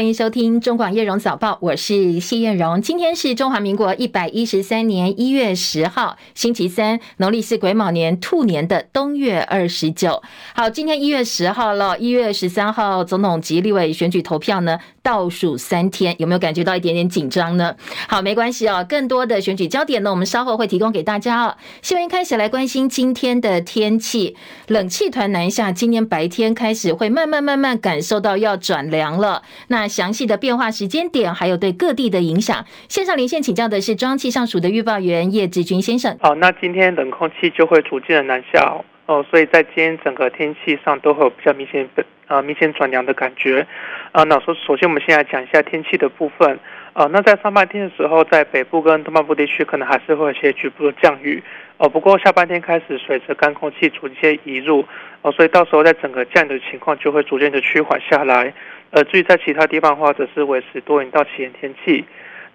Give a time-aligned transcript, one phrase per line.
[0.00, 2.80] 欢迎收听中广叶荣早报，我是谢艳荣。
[2.80, 10.22] 今天是中华民国一百一十三年一月十号，星期三，农历是癸卯年兔年的冬月二十九。
[10.54, 17.74] 好，今天一月十号了，一月十三号总统及立委选举投票呢，倒数三天，有没有感觉到一点点紧张呢？
[18.08, 21.56] 好，没关系哦，更多的选举焦点呢，我们稍后会提供给大家哦。
[21.82, 24.36] 新闻一开始来关心今天的天气，
[24.68, 29.42] 冷气团南下，今天白天开始会慢慢慢慢感受到要转凉了。
[29.68, 36.16] 那详细的变化时间点，还有对各地的影响，线上连线请教的是中央气象署的预报员叶志军先生。
[36.20, 41.88] 好，那今天冷空气就会逐渐的南下哦，所以在今天整个天气上都会有比较明显
[42.28, 43.66] 呃明显转凉的感觉。
[44.12, 46.58] 啊，那首首先我们先来讲一下天气的部分。
[46.92, 51.40] 啊，那在上半天的时候，在北部跟东半部地区可能还是会有些局部的降雨。
[51.76, 54.84] 哦，不过下半天开始，随着干空气逐渐移入，
[55.22, 58.52] 哦，所以到时候在整个降雨的情况就会逐渐的趋缓下来。
[58.90, 62.04] 呃，至于在其他地方的话，则是维持多云到晴天气。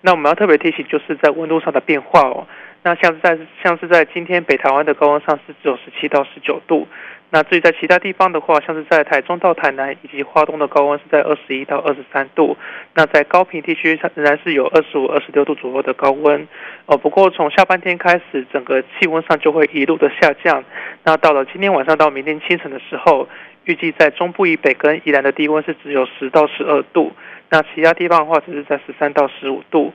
[0.01, 2.45] 那我们要特别提醒，就是在温度上的变化哦。
[2.83, 6.85] 那像是在像是在今天北台湾的高温上是只有十七到十九度。
[7.31, 12.55] 那至于在其他地方的话，像是在台中到台南以及花东的高温是在二十一到二十三度。
[12.93, 16.47] 那在高屏地区仍然是有二十五、二十六度左右的高温。
[16.85, 20.63] 哦，不过从下半天开始，整个气温上就会一路的下降。
[21.03, 23.27] 那到了今天晚上到明天清晨的时候。
[23.67, 27.11] 预计在中部以北跟宜兰的低温是只有十到十二度，
[27.49, 29.91] 那其他地方的话只是在十三到十五度。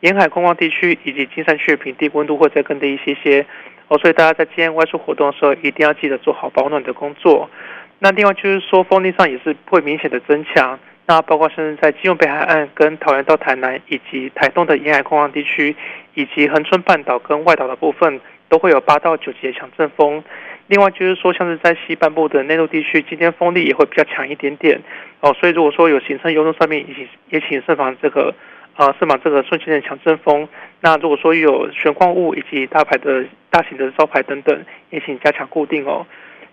[0.00, 3.46] 沿海空旷地区以及金山区的平地温度会再更低一些些
[3.92, 7.50] 哦，所以大家在今天外出活动的时候一定要记得做好保暖的工作。
[7.98, 15.76] 那另外就是说风力上也是会明显的增强，那包括现在在基隆北海岸跟桃园到台南以及台东的沿海空旷地区，
[16.14, 20.24] 以及恒春半岛跟外岛的部分都会有八到九级的强阵风。
[20.68, 24.80] 另外就是说，像是在西半部的内陆地区，今天风力也会比较强一点点
[25.20, 28.34] 哦，所以如果说有行车游动上面，也请也请慎防这个
[28.74, 30.48] 啊，是把这个瞬间的强阵风。
[30.80, 36.06] 那如果说有悬挂物以及大牌的大型的招牌等等，也请加强固定哦。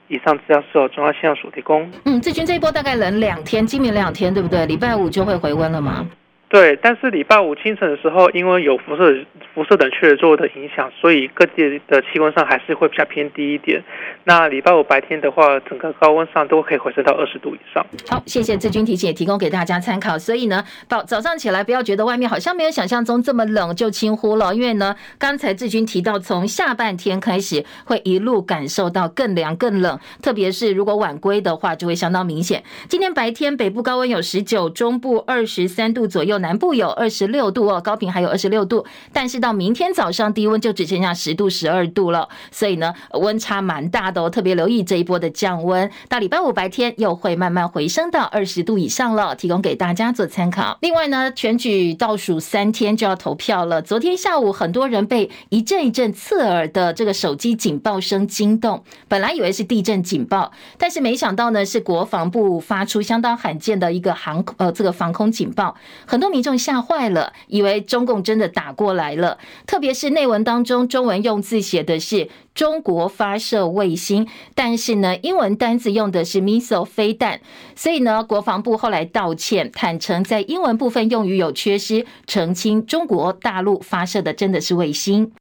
[0.08, 1.90] 以上资料是由中央气象署提供。
[2.06, 4.66] 嗯，志军这一波大概冷两天，今明两天对不对？
[4.66, 6.06] 礼拜五就会回温了吗？
[6.50, 9.24] 对，但是礼拜五清晨的时候，因为有辐射
[9.54, 13.80] 辐射冷却作用的影响，所以各地的气温上还是会比较偏低一点。
[14.24, 17.86] 那礼拜五白天的话，整个高温上都可以回升到二十度以上。
[18.10, 20.18] 好，谢谢志军提醒，也提供给大家参考。
[20.18, 32.64] 所以呢，早早上起来不要觉得外面好像没有想象中这么冷就轻忽了，因为呢，刚才志军提到，从下半天开始会一路感受到更凉更冷，特别是如果晚归的话，就会相当明显。
[32.88, 36.39] 今天白天北部高温有十九，中部二十三度左右。
[36.40, 45.92] 南部有二十六度哦，高屏还有二十六度，但是到明天早上低温就只剩下十度、十二度了，所以呢，温差蛮大的哦，特别留意这一波的降温。
[46.08, 50.78] 到礼拜五白天又会慢慢回升到二十度以上了，提供给大家做参考。
[50.82, 65.76] 另外呢，选举倒数三天就要投票了，昨天下午很多人被一阵一阵刺耳的这个手机警报声惊动，本来以为是地震警报，但是没想到呢是国防部发出相当罕见的一个航呃这个防空警报，
[66.08, 66.29] 很多。
[66.30, 69.38] 民众吓坏了，以为中共真的打过来了。
[69.66, 77.42] 特别是内文当中，中文用字写的是“中国发射卫星”，但是呢，英文单字用的是 “missile” 飞弹。
[77.76, 85.32] 所以呢，国防部后来道歉，坦承在英文部分用语有缺失，澄清中国大陆发射的真的是卫星。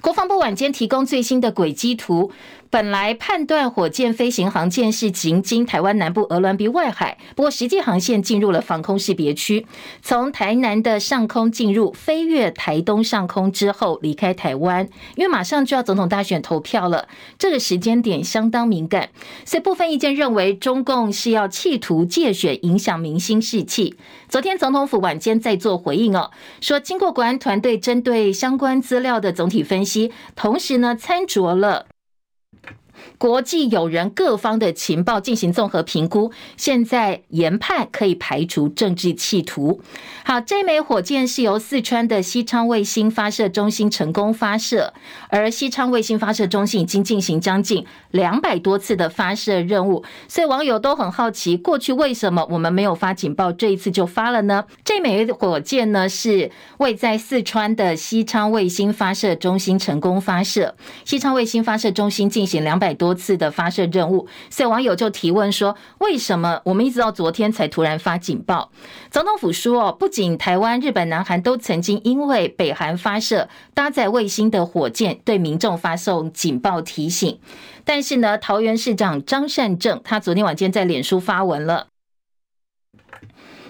[0.00, 2.32] 国防部晚间提供最新的轨迹图。
[2.70, 9.66] 本来判断火箭飞行航线是行经台湾南部鹅銮鼻外海，不过实际航线进入了防空识别区，
[10.02, 19.10] 从台南的上空进入，飞越台东上空之后离开台湾，因为马上就要总统大选投票了，这个时间点相当敏感，
[19.44, 23.96] 所以部分意见认为中共是要企图借选影响民心士气。
[24.28, 31.86] 昨天总统府晚间在做回应哦，说经过国安团队针对相关资料的总体分析，同时呢参酌了。
[33.18, 39.80] 国际友人各方的情报进行综合评估，现在研判可以排除政治企图。
[40.24, 44.92] 好，这枚火箭是由四川的西昌卫星发射中心成功发射，
[45.28, 54.64] 而西昌卫星发射中心已经进行将近两百多次的发射任务，所以网友都很好奇，过去为什么我们没有发警报，这一次就发了呢？
[54.84, 63.16] 这枚火箭呢是位在四川的西昌卫星发射中心成功发射，西昌卫星发射中心进行两百多。
[63.16, 68.70] 次的发射任务，所以网友就提问说：“为什么我们一直到昨天才突然发警报？”
[69.10, 77.40] 总统府说：“，不仅台湾、日本、南韩都曾经因为北韩发射搭载卫星的火箭对民众发送警报提醒，
[77.84, 81.86] 但是呢，桃园市长张善政他昨天晚间在脸书发文了。”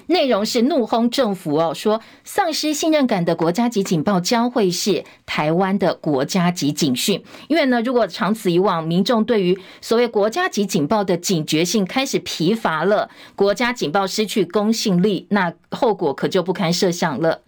[0.07, 7.23] 内容是怒轰政府哦，说丧失信任感的国家级警报将会是台湾的国家级警讯。
[7.49, 17.43] 因为呢，如果长此以往，民众对于所谓国家级警报的警觉性开始疲乏了，国家警报失去公信力，那后果可就不堪设想了。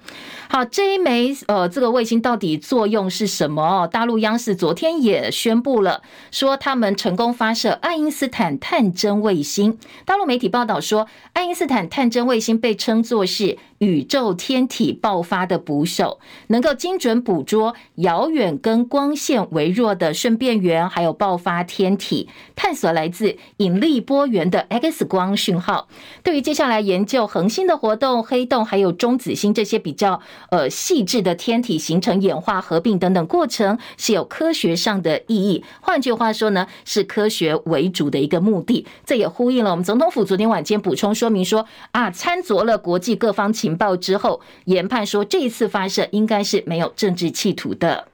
[0.50, 3.87] 好，这一枚呃，这个卫星到底作用是什么？
[3.87, 6.00] 大陆央视昨天也宣布了，
[6.31, 9.78] 说他们成功发射爱因斯坦探针卫星。
[10.06, 25.88] 大陆媒体报道说，爱因斯坦探针卫星已经被称作是宇宙天体爆发的捕手，能够精准捕捉遥远跟光线微弱的瞬变源，还有爆发天体，探索来自引力波源的 X 光讯号。
[26.22, 30.20] 对于接下来研究恒星的活动、黑洞还有中子星这些比较。
[30.50, 35.64] 呃，细致的天体形成、演化、合并等等过程是有科学上的意义。
[35.80, 38.86] 换句话说呢，是科学为主的一个目的。
[39.04, 48.08] 这也呼应了我们总统府昨天晚间补充说明说啊，参酌了国际各方情情报之后，研判说这一次发射应该是没有政治企图的。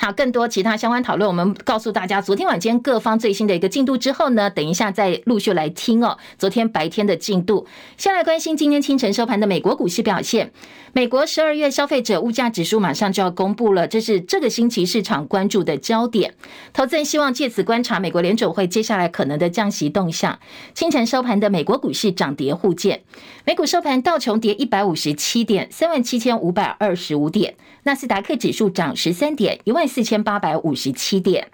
[0.00, 6.16] 好，更多其他相关讨论，我们告诉大家，昨天晚间各方最新的一个进度之后呢，等一下再陆续来听哦。
[6.38, 7.66] 昨天白天的进度，
[7.96, 10.52] 先来关心今天清晨收盘的美国股市表现。
[10.92, 16.34] 美国十二月消费者物价指数马上就要公布了，这是这个星期市场关注的焦点。
[16.72, 20.38] 投资人希望借此观察美国联准会接下来可能的降息动向。
[20.74, 23.02] 清晨收盘的美国股市涨跌互见，
[23.44, 27.52] 美股收盘道琼跌一百五十七点，三万七千五百二十五点；
[27.82, 31.46] 纳斯达克指数涨十三点，一万四千八百五十七点；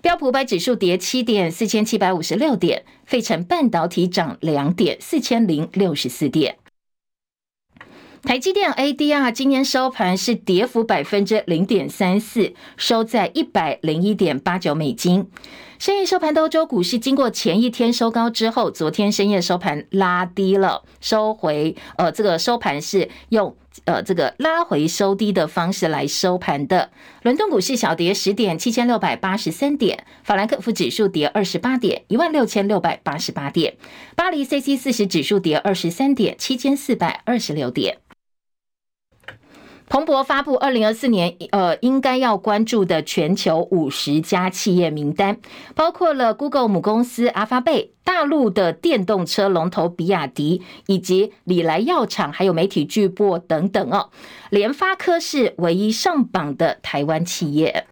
[0.00, 6.58] 标普五百指数跌七点，四千七百五十六点；费城半导体涨两点，四千零六十四点。
[8.22, 15.28] 台积电 ADR 今天收盘是跌幅百分之零点三四，收在一百零一点八九美金。
[15.82, 26.90] 深夜收盘欧洲股市经过前一天收高之后，昨天深夜收盘拉低了，收回呃这个收盘是用呃这个拉回收低的方式来收盘的。
[27.22, 33.72] 伦敦股市小跌十点，七千六百八十三点；法兰克福指数跌二十八点，一万六千六百八十八点；
[34.14, 37.98] 巴黎 c c 四十指数跌二十三点，七千四百二十六点。
[39.92, 45.36] 彭博发布二零二四年呃应该要关注的全球五十家企业名单，
[45.74, 54.08] 包括了 Google 母公司阿发贝、大陆的电动车龙头比亚迪，以及礼来药厂，还有媒体巨擘等等哦。
[54.48, 57.84] 联发科是唯一上榜的台湾企业。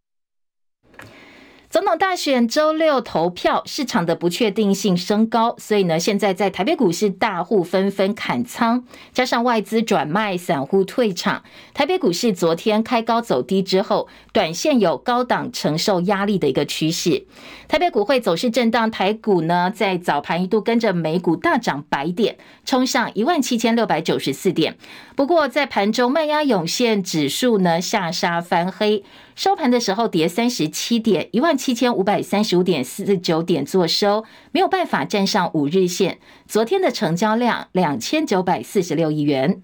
[1.70, 8.82] 总统大选周六投票，市场的不确定性升高，所以呢，现在在台北股市大户纷纷砍仓，
[9.12, 17.25] 加上外资转卖、散户退场，台北股市昨天开高走低之后，短线有高档承受压力的一个趋势。
[17.69, 24.76] 台北股会走势震荡，台股呢在早盘一度跟着美股大涨百点，冲上一万七千六百九十四点。
[25.14, 29.05] 不过在盘中卖压涌现，指数呢下杀翻黑。
[29.40, 34.22] 收盘的时候跌三十七点，一万七千五百三十五点四十九点做收，
[34.52, 36.19] 没有办法站上五日线。
[36.46, 39.62] 昨天的成交量两千九百四十六亿元。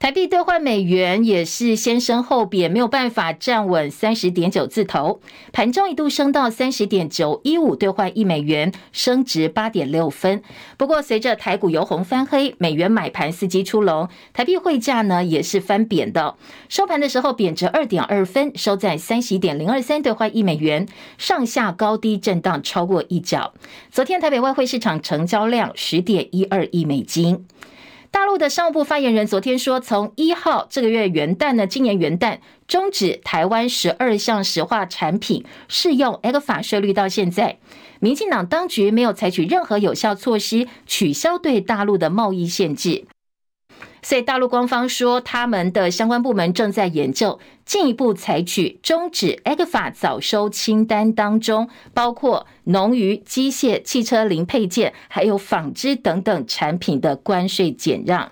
[0.00, 5.20] 台币兑换美元也是先升后贬，没有办法站稳三十点九字头。
[5.52, 10.42] 盘中一度升到三十点九一五兑换一美元，升值八点六分。
[10.78, 16.34] 不过随着台股由红翻黑，美元买盘伺机出笼，台币汇价呢也是翻贬的。
[16.70, 23.52] 收盘的时候贬值二点二分，收在三十点零二三兑换一美元，上下高低震荡超过一角。
[23.90, 27.44] 昨天台北外汇市场成交量十点一二亿美金。
[28.12, 37.58] 大陆的商务部发言人昨天说，从一号这个月元旦呢，今年元旦终止台湾十二项石化产品适用 ECFA 税率到现在，
[38.00, 43.04] 民进党当局没有采取任何有效措施取消对大陆的贸易限制。
[44.02, 58.30] 所以大陆官方说，他们的相关部门正在研究进一步采取终止 ECFA 早收清单当中，包括农渔、机械、汽车零配件，还有纺织等等产品的关税减让。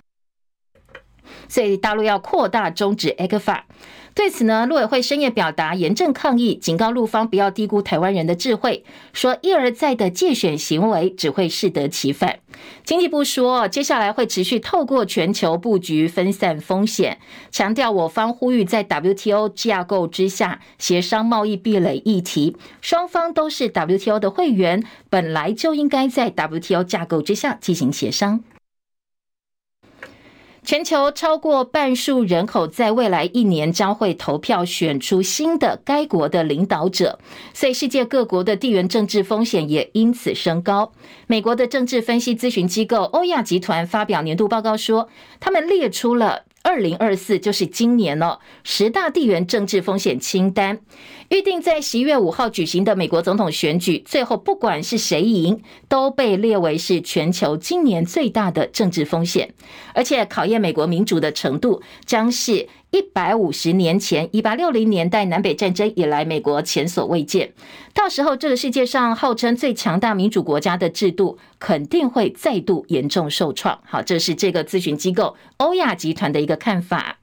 [1.47, 3.61] 所以大陆要扩大终止 ECFA。
[4.15, 12.39] 对此呢，陆委会深夜表达严正抗议，警告陆方不要低估台湾人的智慧，说一而再的借选行为只会适得其反。
[12.83, 17.19] 经济部说，接下来会持续透过全球布局分散风险，
[17.51, 28.43] 强调我方呼吁在 WTO 架构之下协商贸易壁垒议题，双方都是 WTO 的会员，本来就应该在 WTO 架构之下进行协商。
[30.63, 37.17] 全球超过半数人口在未来一年将会投票选出新的该国的领导者，
[37.53, 40.91] 所以世界各国的地缘政治风险也因此升高。
[41.27, 46.43] 美国的政治分析咨询机构欧亚集团发表年度报告说，他们列出了。
[46.61, 50.79] 二零二四就是今年了，十大地缘政治风险清单，
[51.29, 59.53] 预定在十一月五号举行的美国总统选举，最后不管是谁赢，都被列为是全球今年最大的政治风险，
[59.93, 62.67] 而且考验美国民主的程度将是。
[62.91, 67.53] 一百五十年前，一八六零年代南北战争以来，美国前所未见。
[67.93, 73.79] 到时候，这个世界上号称最强大民主国家的制度，肯定会再度严重受创。
[73.85, 77.18] 好，这是这个咨询机构欧亚集团的一个看法。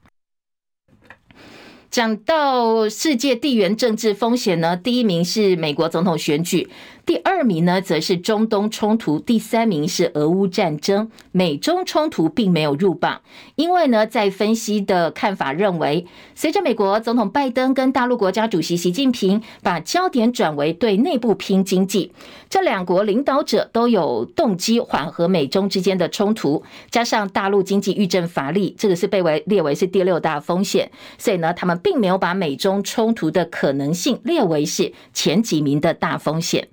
[1.97, 6.69] 讲到世界地缘政治风险呢，第一名是美国总统选举。
[7.07, 11.09] 第二名呢，则是中东冲突；第三名是俄乌战争。
[11.31, 13.21] 美中冲突并没有入榜，
[13.55, 22.11] 因为呢，在分析的看法认为，随着美国总统拜登跟大陆国家主席习近平把焦点转为对内部拼经济，
[22.49, 26.61] 这两国领导者都有动机缓和美中之间的冲突，
[26.91, 36.67] 加上大陆经济遇震乏力，这个是被为列为是第六大风险，所以呢，他们并没有把美中冲突的可能性列为是前几名的大风险。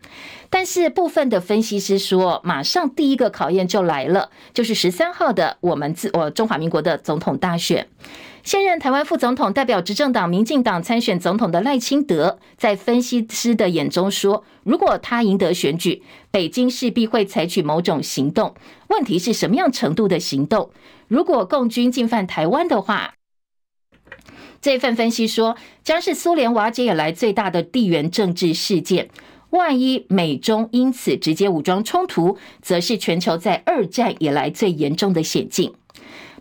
[0.51, 7.89] 但是部分的分析师说，马上第一个考验就来了，就是十三号的我们自我中华民国的总统大选。
[8.43, 18.55] 现任台湾副总统代表执政党民进党参选总统的赖清德，在分析师的眼中说，如果他赢得选举，北京势必会采取某种行动。
[18.89, 20.71] 问题是什么样程度的行动？
[21.09, 23.15] 如果共军进犯台湾的话，
[24.61, 29.09] 这份分析说，将是苏联瓦解以来最大的地缘政治事件。
[29.55, 35.73] 万一美中因此直接武装冲突，则是全球在二战以来最严重的险境。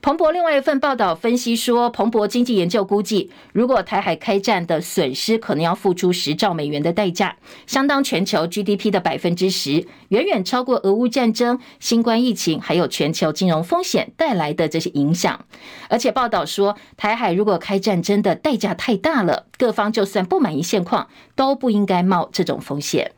[0.03, 15.45] 彭博另外一份报道分析说，彭博经济研究估计，如果台海开战的损失可能要付出十兆美元的代价，相当全球 GDP 的百分之十，远远超过俄乌战争、新冠疫情还有全球金融风险带来的这些影响。
[15.87, 23.13] 而且报道说，台海如果开战真的代价太大了，各方就算不满意现况，都不应该冒这种风险。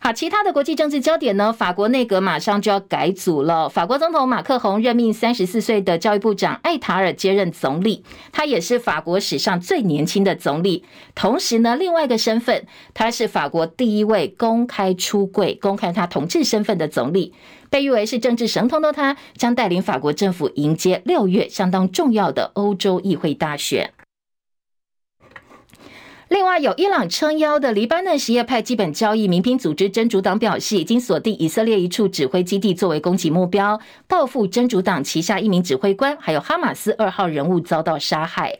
[0.00, 1.52] 好，其他的国际政治焦点呢？
[1.52, 3.68] 法国内阁马上就要改组了。
[3.68, 10.84] 法国总统马克宏任命三十四岁的教育部长艾塔尔接任总理，他也是法国史上最年轻的总理。
[11.16, 12.64] 同时呢，另外一个身份，
[12.94, 17.34] 他是法国第一位公开出柜、公开他同志身份的总理。
[17.68, 23.90] 被誉为是政治神童的他，将带领法国政府迎接六月相当重要的欧洲议会大选。
[26.28, 38.58] 另外，有伊朗撑腰的黎巴嫩什叶派基本交易民兵组织真主党表示，已经锁定以色列一处指挥基地作为攻击目标，报复真主党旗下一名指挥官，还有哈马斯二号人物遭到杀害。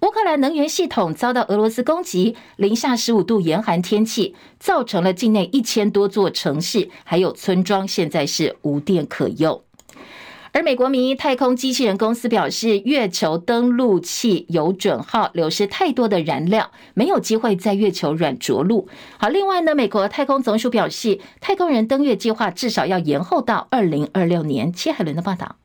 [0.00, 9.62] 乌克兰能源系统遭到俄罗斯攻击，零下十五度严寒天气，造成了境内一千多座城市还有村庄现在是无电可用。
[10.56, 18.88] 而美国民营太空机器人公司表示，月球登陆器有准号流失太多的燃料，没有机会在月球软着陆。
[19.18, 24.72] 好，另外呢，美国太空总署表示，太空人登月计划至少要延后到二零二六年。
[24.72, 25.56] 切海伦的报道。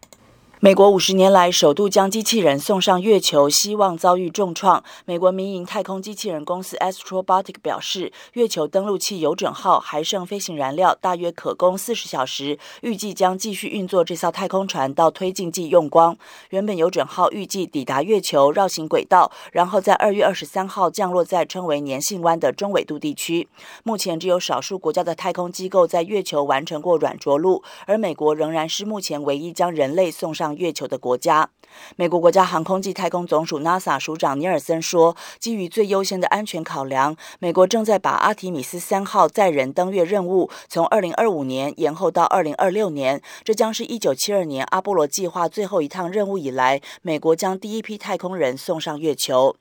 [0.64, 4.84] 美国五十年来首度将机器人送上月球，希望遭遇重创。
[5.06, 16.16] 美国民营太空机器人公司 Astrobotic 表示，月球登陆器有准号还剩飞行燃料，大约可供四十小时，预计将继续运作这艘太空船到推进剂用光。
[16.52, 23.48] 原本有准号预计抵达月球绕行轨道，然后在二月二十三号降落在称为粘性湾的中纬度地区。
[23.84, 30.51] 目前只有少数国家的太空机构在月球完成过软着陆，而美国仍然是目前唯一将人类送上。
[30.56, 31.50] 月球的国家，
[31.96, 43.22] 美国国家航空暨太空总署 NASA 署长尼尔森说：“基于最优先的安全考量，美国正在把阿提米斯三号载人登月任务从二零二五年延后到二零二六年。
[43.44, 49.56] 这将是一九七二年阿波罗计划最后一趟任务以来，美国将第一批太空人送上月球。”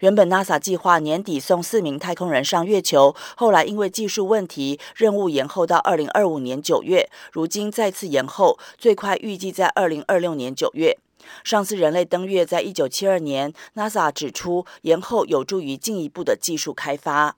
[0.00, 7.10] 原本 NASA 计划年底送四名太空人上月球，后来因为技术问题，任务延后到二零二五年九月。
[7.32, 10.98] 如今再次延后，最快预计在二零二六年九月。
[11.42, 17.36] 上次人类登月在一九七二年，NASA 指出延后有助于进一步的技术开发。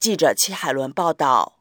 [0.00, 1.57] 记者戚海伦报道。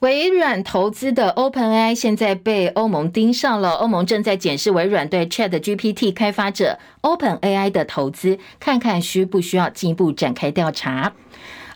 [0.00, 11.12] 微软投资的 OpenAI 现在被欧盟盯上了，欧盟正在检视微软对 ChatGPT 开发者 OpenAI 的投资，看看需不需要进一步展开调查。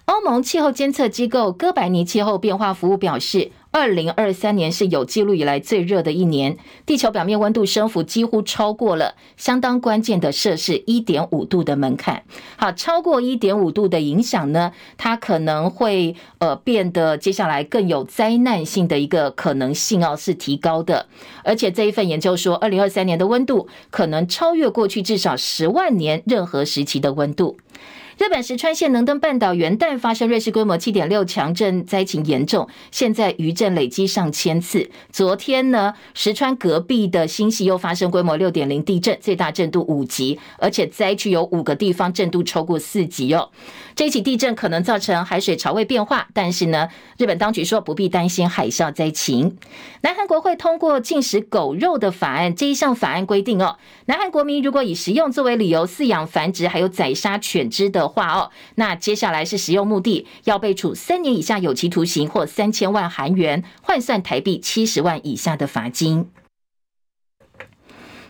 [0.06, 3.52] 欧盟气候监测机构哥白尼气候变化服务表示。
[3.74, 12.22] 二零二三年是有记录以来最热的一年，地球表面温度升幅几乎超过了相当关键的摄氏一点五度的门槛。
[12.56, 21.08] 好，超过一点五度的影响呢，它可能会呃变得接下来更有灾难性的一个可能性哦，是提高的。
[21.42, 27.56] 而且这一份研究说，二零二三年的温度可能超越过去至少十万年任何时期的温度。
[28.16, 32.68] 日本石川县能登半岛元旦发生瑞士规模七点六强震，灾情严重。
[32.92, 34.88] 现在余震累积上千次。
[35.10, 43.50] 昨天呢，石川隔壁的新西又发生规模六点零地震，最大震度五级，而且灾区有五个地方震度超过四级哦。
[43.96, 49.56] 这起地震可能造成海水潮位变化，但是呢，日本当局说不必担心海啸灾情。
[50.02, 66.30] 南韩国会通过禁食狗肉的法案，这一项法案规定哦，南韩国民如果以食用作为理由饲养繁殖还有宰杀犬只的话哦，那接下来是使用目的，要被处三年以下有期徒刑或三千万韩元（换算台币七十万以下的罚金）。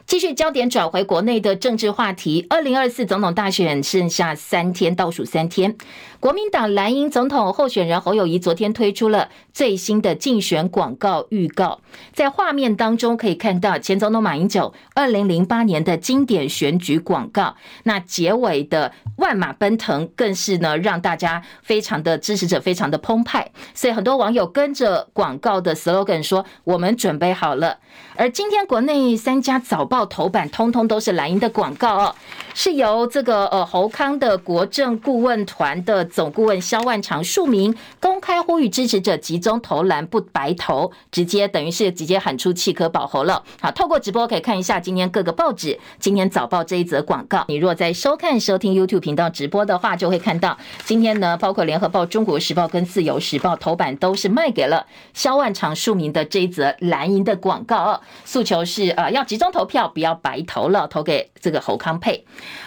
[0.07, 5.77] 继续焦点转回国内的政治话题，二零二四总统大选剩下三天，倒数三天。
[6.25, 11.81] 国民党蓝营总统候选人侯友谊昨天推出了最新的竞选广告预告，
[12.15, 27.81] 在画面当中可以看到前总统马英九二零零八年的经典选举广告，那结尾的万马奔腾更是呢让大家非常的支持者非常的澎湃，所以很多网友跟着广告的 slogan 说：“我们准备好了。”
[28.17, 32.15] 而今天国内三家早报头版通通都是蓝营的广告哦，
[32.55, 36.09] 是由这个呃侯康的国政顾问团的。
[36.15, 43.43] 总顾问萧万长署名公开呼吁支持者集中投蓝不白投，直接等于是直接喊出弃柯保侯了。
[43.61, 47.45] 好，透过直播可以看一下今天各个报纸今天早报这一则广告。
[47.49, 58.01] 你若在收看收听 YouTube 频道直播的话，就会看到今天呢，包括联合报、中国时报跟自由时报头版都是卖给了萧万长署名的这一则蓝营的广告。
[58.25, 62.25] 诉求是呃要集中投票，不要白投了，投给这个侯康配。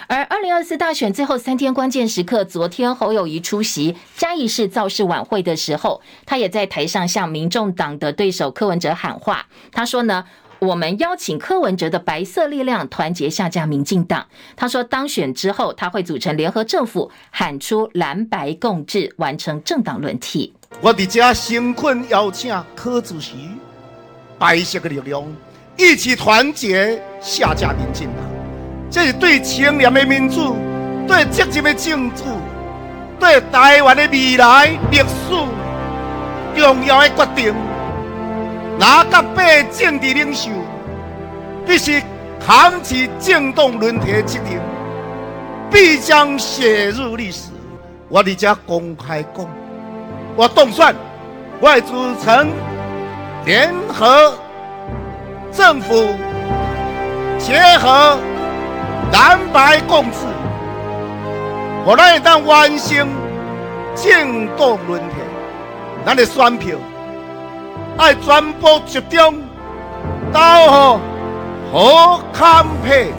[0.07, 9.45] 而二零二四大选最后三天关键时刻，昨天侯友谊出席嘉义市造势晚会的时候，他也在台上向民众党的对手柯文哲喊话。
[9.71, 10.25] 他说呢，
[10.59, 14.27] 我们邀请柯文哲的白色力量团结下架民进党。
[14.55, 20.53] 他说当选之后，他会组成联合政府，喊出蓝白共治，完成政党轮替。
[20.81, 23.49] 我的家兴奋邀请柯主席，
[24.37, 25.23] 白色的力量
[25.77, 28.25] 一起团结下架民进党。
[28.89, 30.55] 这是对清廉的民主、
[31.07, 32.23] 对积极的政治、
[33.19, 35.05] 对台湾的未来历史
[36.55, 37.55] 重要的决定。
[38.79, 40.49] 哪个被政治领袖
[41.65, 42.01] 必须
[42.39, 44.61] 扛起政党轮替责任，
[45.71, 47.49] 必将写入历史。
[48.07, 49.47] 我在这公开讲，
[50.35, 50.95] 我动算，
[51.59, 52.49] 我组成
[53.45, 54.33] 联合
[55.51, 56.07] 政府，
[57.39, 58.17] 结合。
[59.09, 60.17] 蓝白共治，
[61.89, 63.07] 我们会当完成
[63.95, 65.15] 政党轮替，
[66.05, 66.77] 咱的选票
[67.97, 69.41] 爱全部集中
[70.33, 70.99] 到
[71.71, 73.13] 侯康配。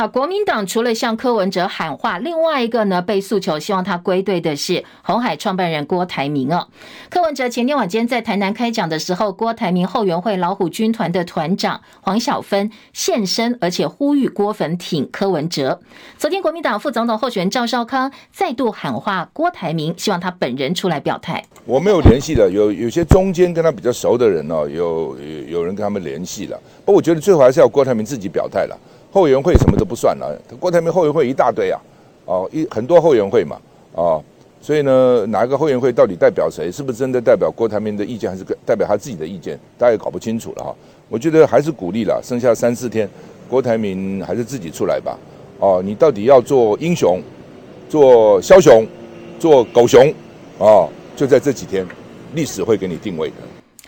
[0.00, 6.68] 好，国民党除了向柯文哲喊话，另外一个呢被诉求希望他归队的是红海创办人郭台铭哦。
[7.10, 15.82] 柯文哲前天晚间在台南开讲的时候，郭台铭后援会老虎军团的团长黄小芬现身，而且呼吁郭粉挺柯文哲。
[16.16, 21.44] 昨天国民党副总统候选人赵少康再度喊话郭台铭，希望他本人出来表态。
[21.66, 28.74] 我没有联系的，有有些中间跟他比较熟的人哦，有有有人跟他们联系了，不过我觉得最后还是要郭台铭自己表态了。
[29.12, 31.80] 后援会什么都不算了，郭台铭后援会一大堆啊，
[32.26, 33.56] 哦，一很多后援会嘛，
[33.94, 34.22] 哦，
[34.62, 36.70] 所以呢，哪一个后援会到底代表谁？
[36.70, 39.58] 是不是真的代表郭台铭的意见，还是代表他自己的意见？
[39.76, 40.74] 大家也搞不清楚了哈。
[41.08, 43.08] 我觉得还是鼓励了，剩下三四天，
[43.48, 45.18] 郭台铭还是自己出来吧。
[45.58, 47.20] 哦，你到底要做英雄，
[47.88, 48.86] 做枭雄，
[49.40, 50.14] 做狗熊，
[50.58, 51.84] 哦，就在这几天，
[52.34, 53.34] 历史会给你定位的。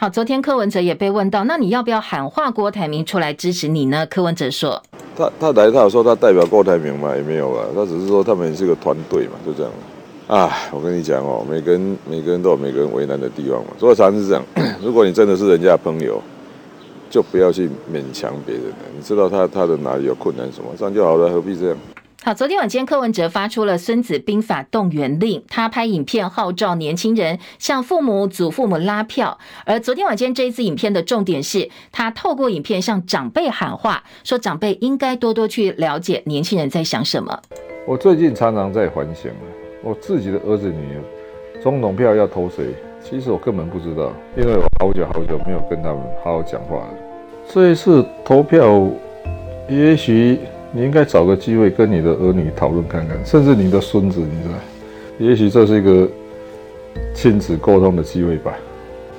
[0.02, 4.04] 好，昨天柯文哲也被问到，那你要不要喊话郭台铭出来支持你呢？
[4.06, 4.82] 柯文哲说。
[5.16, 7.14] 他他来，他有说他代表郭台铭嘛？
[7.14, 9.70] 也没有啊，他只是说他们是个团队嘛，就这样。
[10.26, 13.70] 啊，我跟你讲哦，每个人每个人都有每个人为难的地方嘛。
[13.78, 14.42] 所以常是这样，
[14.82, 16.20] 如果你真的是人家的朋友，
[17.08, 18.76] 就不要去勉强别人了。
[18.96, 21.76] 你知道他他的哪里有困难什么，这样就好了，何必这样？
[22.24, 29.36] 好，昨天晚间柯文哲发出了《孙子兵法》动员令，他拍影片号召年轻人向父母、祖父母拉票。
[29.64, 37.36] 而昨天晚间这一次影片的重点是他透过影片向长辈喊话，说长辈应该多多去了解年轻人在想什么。
[37.88, 39.32] 我最近常常在反省，
[39.82, 42.66] 我自己的儿子女儿，总统票要投谁，
[43.02, 46.94] 其实我根本不知道，因为我好久好久没有跟他们好好讲话了。
[47.52, 48.86] 这一次投票，
[49.68, 50.38] 也许
[50.72, 54.54] 你应该找个机会跟你的儿女讨论看看，甚至你的孙子，你知道，
[55.18, 56.08] 也许这是一个
[57.14, 58.52] 亲子沟通的机会吧。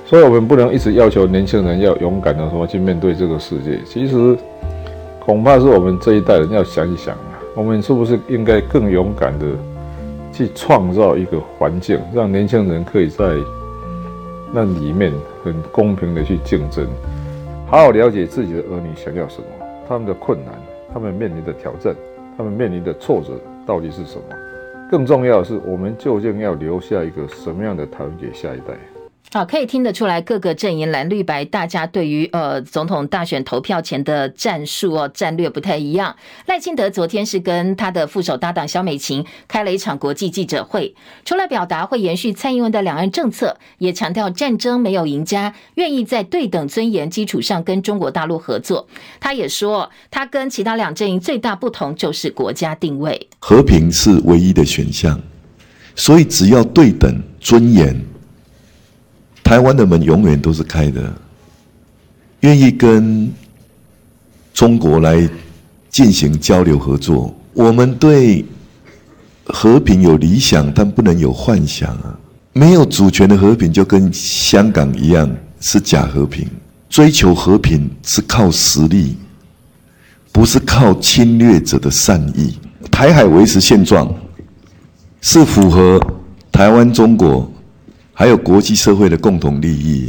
[0.04, 3.78] 所以，我们不能一直要求年轻人要勇敢的说去面对这个世界。
[3.86, 4.36] 其实，
[5.18, 9.46] 恐怕是我们这一代人要想一想啊，我们是不是应该更勇敢的
[10.32, 13.24] 去创造一个环境，让年轻人可以在
[14.52, 15.12] 那里面
[15.42, 16.86] 很公平的去竞争，
[17.66, 19.46] 好好了解自己的儿女想要什么，
[19.88, 20.52] 他们的困难，
[20.94, 21.92] 他们面临的挑战，
[22.38, 23.32] 他们面临的挫折
[23.66, 24.24] 到底是什么？
[24.88, 28.74] 更重要的是，我们究竟要留下一个什么样的台湾给下一代？
[29.34, 36.14] 好，可以听得出来，各个阵营蓝绿白，大家对于呃总统大选投票前的战术哦战略不太一样。
[36.46, 40.94] 赖清德昨天是跟他的副手搭档萧美琴开了一场国际记者会，
[41.24, 48.86] 除了表达会延续蔡英文的两岸政策，也强调战争没有赢家，愿意在对等尊严基础上跟中国大陆合作。
[49.18, 55.20] 他也说，他跟其他两阵营最大不同就是国家定位，和平是唯一的选项，
[55.96, 58.00] 所以只要对等尊严。
[59.44, 61.12] 台湾的门永远都是开的，
[62.40, 63.30] 愿意跟
[64.54, 65.28] 中国来
[65.90, 67.32] 进行交流合作。
[67.52, 68.44] 我们对
[69.44, 72.18] 和平有理想，但不能有幻想啊！
[72.54, 75.30] 没有主权的和平就跟香港一样
[75.60, 76.48] 是假和平。
[76.88, 79.16] 追求和平是靠实力，
[80.32, 82.58] 不是靠侵略者的善意。
[82.90, 84.12] 台海维持现状
[85.20, 86.00] 是符合
[86.50, 87.50] 台湾中国。
[88.16, 90.08] 还有国际社会的共同利益，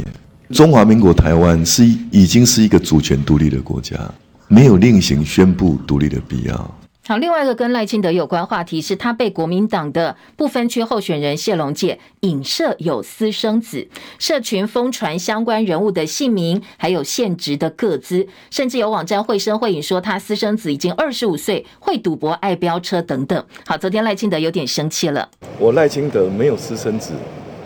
[0.52, 3.98] 中华民国台湾是已经是一个主权独立的国家，
[4.46, 6.74] 没有另行宣布独立的必要。
[7.08, 13.88] 好，另外一个跟赖清德有关话题是，他被国民党的不分区候选人谢龙介影射有私生子，
[14.20, 23.44] 社群疯传相关人物的姓名，还有现职的个资，甚至有网站绘声绘影说他私生子已经二十五岁，会赌博、爱飙车等等。
[23.66, 27.12] 好，昨天赖清德有点生气了，我赖清德没有私生子。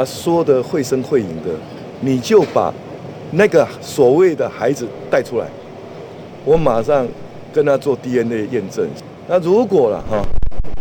[0.00, 1.50] 他说的绘声绘影的，
[2.00, 2.72] 你就把
[3.32, 5.44] 那个所谓的孩子带出来，
[6.42, 7.06] 我马上
[7.52, 8.88] 跟他做 DNA 验证。
[9.28, 10.24] 那如果了哈，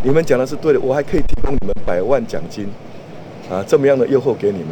[0.02, 2.66] 你们讲的是对的，我还可以提供你们百万奖金，
[3.50, 4.68] 啊，这么样的诱惑给你们。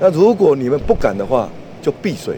[0.00, 1.48] 那如果你们不敢的话，
[1.80, 2.34] 就闭嘴。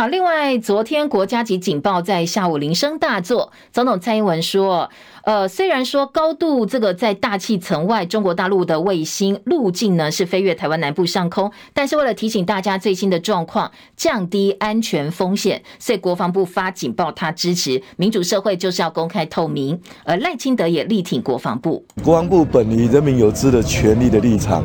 [0.00, 4.88] 好，另外，昨天国家级警报在下午铃声大作，总统蔡英文说，
[5.24, 21.84] 呃，虽然说高度这个在大气层外，中国大陆的卫星路径呢是飞越台湾南部上空，但是为了提醒大家最新的状况，降低安全风险，所以国防部发警报，他支持民主社会就是要公开透明，而赖清德也力挺国防部。
[22.02, 24.64] 国防部本于人民有知的权利的立场，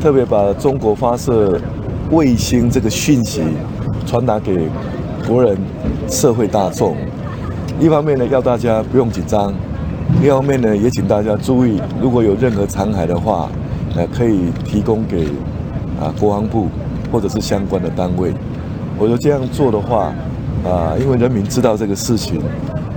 [0.00, 1.60] 特别把中国发射
[2.12, 3.42] 卫星这个讯息。
[4.06, 4.68] 传达给
[5.26, 5.56] 国人、
[6.08, 6.96] 社会大众。
[7.80, 9.52] 一方面呢，要大家不用紧张；
[10.20, 13.50] 另一方面呢，也请大家注意，如果有任何残骸的话，
[13.96, 15.26] 呃，可以提供给
[16.00, 16.68] 啊国防部
[17.10, 18.32] 或者是相关的单位。
[18.98, 20.14] 我觉得这样做的话，
[20.64, 22.40] 啊，因为人民知道这个事情，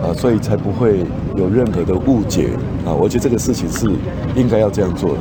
[0.04, 1.04] 啊，所以才不会
[1.36, 2.50] 有任何的误解。
[2.86, 3.90] 啊，我觉得这个事情是
[4.36, 5.18] 应该要这样做的。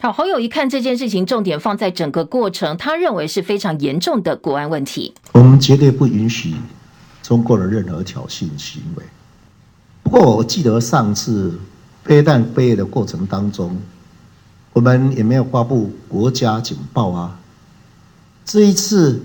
[0.00, 5.14] 好，侯友一看这件事情，重点放在整个过程，他认为是非常严重的国安问题。
[5.36, 6.54] 我们绝对不允许
[7.22, 9.04] 中国的任何挑衅行为。
[10.02, 11.58] 不过，我记得上次
[12.04, 13.76] 飞弹飞的过程当中，
[14.72, 17.38] 我们也没有发布国家警报啊。
[18.46, 19.22] 这一次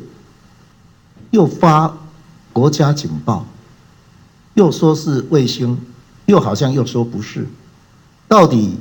[1.29, 1.97] 又发
[2.51, 3.45] 国家警报，
[4.55, 5.79] 又说是卫星，
[6.25, 7.47] 又好像又说不是，
[8.27, 8.77] 到底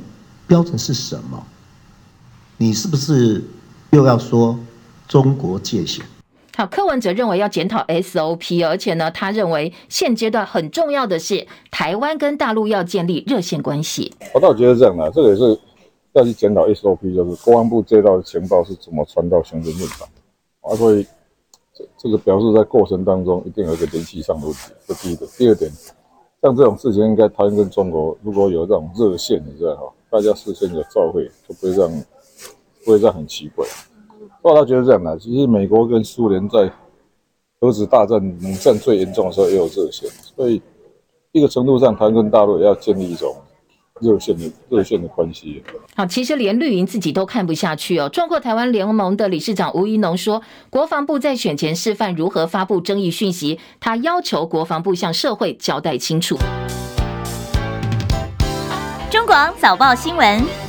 [0.47, 1.41] 标准是什么？
[2.57, 3.41] 你是不是
[3.91, 4.59] 又要说
[5.07, 6.05] 中国界限？
[6.55, 14.13] 好，柯文哲认为要检讨 SOP，而且呢，他认为现阶段很重要的是台湾跟大陆要建立热线关系。
[14.33, 15.59] 我倒觉得这样的，这个也是
[16.13, 20.07] 要去检讨 SOP，就是公安部接到的情报是怎么传到行政院长
[20.61, 21.05] 啊，所以
[21.73, 24.71] 这这个表示在过程当中一定有一个联系上的问题。
[24.85, 25.71] 这第一点，第二点，
[26.41, 31.89] 像这种事情应该台湾跟中国如果有这种热线，你知道哈，大家事先有照会，就不会让。
[32.83, 33.63] 不会这样很奇怪，
[34.41, 35.17] 我倒觉得这样的。
[35.19, 36.71] 其实美国跟苏联在
[37.59, 40.61] 核子大战冷战最严重的时候也有热线，所以
[41.31, 43.35] 一个程度上，台湾跟大陆也要建立一种
[43.99, 45.63] 热线的热线的关系。
[45.95, 48.09] 好，其实连绿营自己都看不下去哦。
[48.09, 56.35] 壮阔台湾联盟的理事长吴怡农说，国防部在选前示范如何发布争议讯息，他要求国防部向社会交代清楚。
[59.11, 60.60] 中广早报新闻。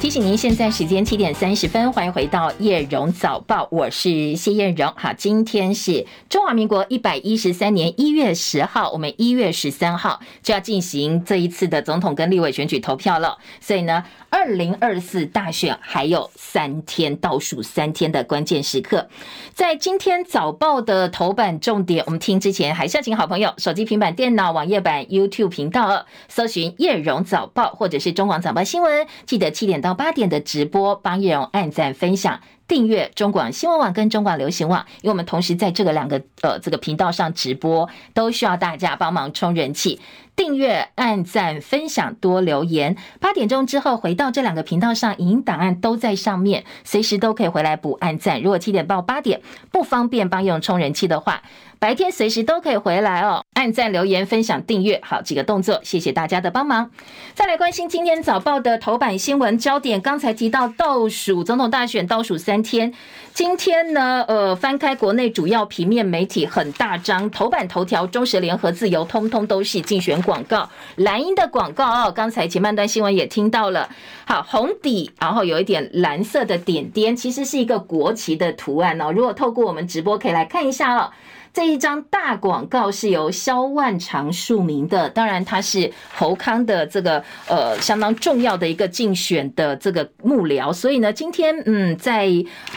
[0.00, 4.92] 提醒您，现在时间七点三十分，欢迎回到叶荣早报，我是谢燕荣。
[4.96, 13.38] 好，今天是中华民国一百一十三年一月十号，我们一月十三号就要进行这一次的总统跟立委选举投票了。
[13.60, 19.08] 所以呢，二零二四大选还有三天，倒数三天的关键时刻，
[19.52, 29.78] 在今天早报的头版重点，我们听之前还是要请好朋友手机、平板、电脑、网页版、YouTube 频道搜寻叶荣早报，或者是中广早报新闻，记得七点。
[29.87, 32.40] 到八点的直播，帮叶荣按赞分享。
[32.66, 39.98] 订阅中广新闻网跟中广流行网，因为我们同时在这个两个呃这个频道上直播，都需要大家帮忙冲人气。
[40.36, 42.96] 订阅、按赞、分享、多留言。
[43.20, 48.42] 八点钟之后回到这两个频道上，影音档案都在上面，随时都可以回来补按赞。
[48.42, 49.40] 如果七点到八点
[49.72, 51.42] 不方便帮用冲人气的话，
[51.80, 53.44] 白天随时都可以回来哦。
[53.54, 56.90] 按赞、留言、分享、订阅，好几个动作，谢谢大家的帮忙。
[57.34, 62.92] 再来关心今天早报的头版新闻焦点，刚才提到倒数总统大选倒数三天，
[63.32, 72.12] 今天呢，呃，翻开国内主要平面媒体很大张头版头条，中时联合自由，通通都是竞选广告，蓝营的广告哦。
[72.12, 73.88] 刚才前半段新闻也听到了，
[74.26, 79.12] 好，红底，然后有一点蓝色的点点，其实是一个国旗的图案哦。
[79.12, 81.10] 如果透过我们直播可以来看一下哦。
[81.52, 92.28] 这一张大广告是由萧万长署名的，当然他是侯康的这个呃相当重要的一个竞选的这个幕僚，所以呢，今天嗯在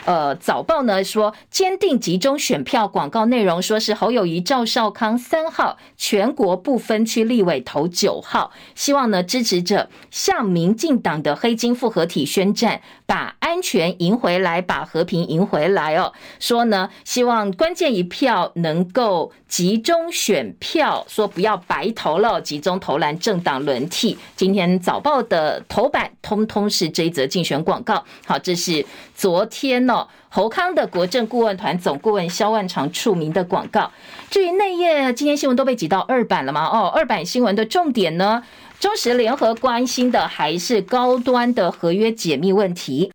[0.06, 18.92] 呃早报呢说坚定集中选票，广告内容说是侯友谊、赵少康三号，全国不分区立委投九号，希望呢支持者向民进党的黑金复合体宣战，把安全赢回来，把和平赢回来哦，说呢希望关键一票能。
[18.92, 24.18] 够集中选票，说不要白投了，集中投篮政党轮替。
[24.36, 28.04] 今天早报的头版通通是这一则竞选广告。
[28.26, 33.90] 好，这是昨天哦，侯康的国政顾问团总顾问萧万长署名的广告。
[34.30, 36.66] 至于内页，今天新闻都被挤到二版了吗？
[36.66, 38.44] 哦，二版新闻的重点呢，
[38.80, 43.14] 中时联合关心的还是高端的合约解密问题。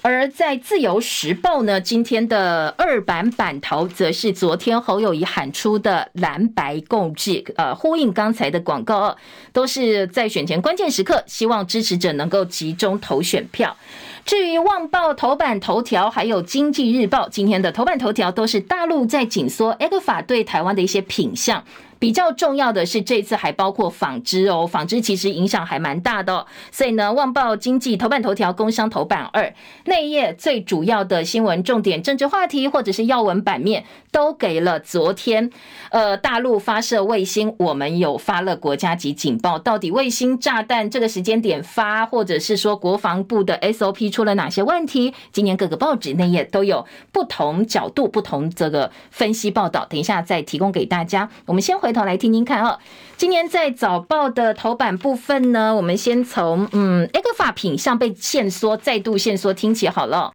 [0.00, 9.16] 而在自由时报呢，今天的二版版头则是昨天侯友宜喊出的蓝白共治，呃，呼应刚才的广告，
[9.52, 13.76] 都是在选前关键时刻，希望支持者能够集中投选票。
[14.24, 21.64] 至于《旺报》头版头条，还有《经济日报》今天的头版头条，都是大陆在紧缩 ECFA 对台湾的一些品相。
[21.98, 26.46] 比较重要的是，这次还包括纺织哦，纺织其实影响还蛮大的哦。
[26.70, 29.52] 所以呢，《旺报》经济头版头条，工商头版二
[29.86, 35.50] 内页最主要的新闻重点、政治话题或者是要闻版面，都给了昨天
[35.90, 39.58] 呃大陆发射卫星，我们有发了国家级警报。
[39.58, 45.12] 到底卫星炸弹这个时间点发，或者是说国防部的 SOP 出了哪些问题？
[45.32, 51.28] 今年各个报纸内页都有不同角度、不同这个分析报道，等一下再提供给大家。
[51.46, 51.87] 我们先回。
[51.88, 52.78] 回头来听听看哦，
[53.16, 60.32] 今天在早报的头版部分呢，我们先从嗯埃克法品相被限缩，再度限缩，听起好了。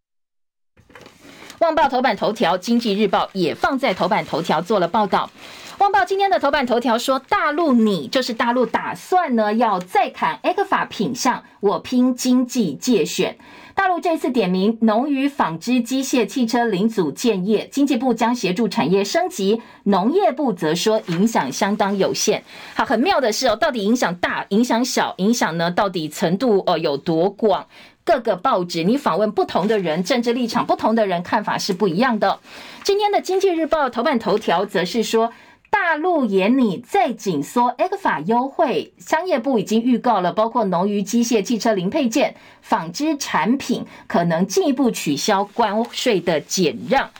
[1.60, 5.30] 旺报头版头条，经济日报也放在头版头条做了报道。
[5.78, 13.38] 旺报今天的头版头条说，大陆你就是大陆打算呢要再砍埃克法品相，我拼经济界选。
[13.74, 22.44] 大陆这次点名农渔纺织机械汽车零组件业，经济部将协助产业升级，农业部则说影响相当有限。
[22.74, 25.70] 好，很妙的是哦，到底影响大、影响小、影响呢？
[25.70, 27.66] 到底程度呃有多广？
[28.04, 32.38] 各个报纸你访问不同的人，政治立场不同的人看法是不一样的。
[32.84, 35.32] 今天的经济日报头版头条则是说。
[35.74, 47.10] 大陆也拟再紧缩，A 股法优惠，商业部已经预告了，包括农渔机械、汽车零配件、纺织产品，可能进一步取消关税的减让。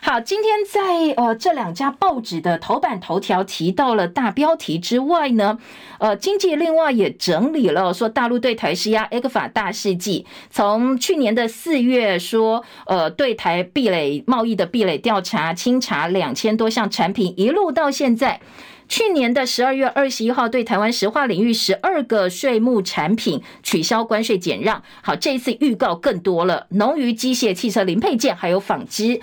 [0.00, 5.58] 好，今天在呃这两家报纸的头版头条提到了大标题之外呢，
[5.98, 18.40] 呃，经济另外也整理了说，大陆对台施压 ECFA 大事记，从去年的四月说，呃，对台壁垒贸易的壁垒调查清查两千多项产品，一路到现在，
[18.88, 24.82] 去年的十二月二十一号对台湾石化领域十二个税目产品取消关税减让。
[25.02, 29.20] 好，这一次预告更多了，农渔机械、汽车零配件还有纺织。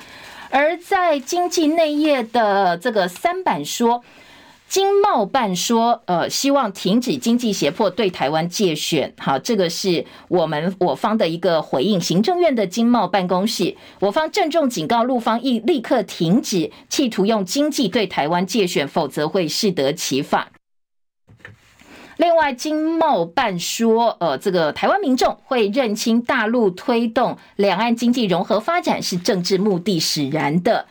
[0.55, 4.01] 而在经济内页的这个三版说，
[4.69, 9.13] 经贸办说，呃，希望停止经济胁迫对台湾借选。
[9.17, 11.99] 好，这个是我们我方的一个回应。
[11.99, 20.47] 行政院的经贸办公室，我方郑重警告陆方，应立刻停止企图用经济对台湾借选，否则会适得其反。
[22.17, 30.85] 另外，经贸办说，呃，这个台湾民众会认清大陆推动两岸经济融合发展是政治目的使然的。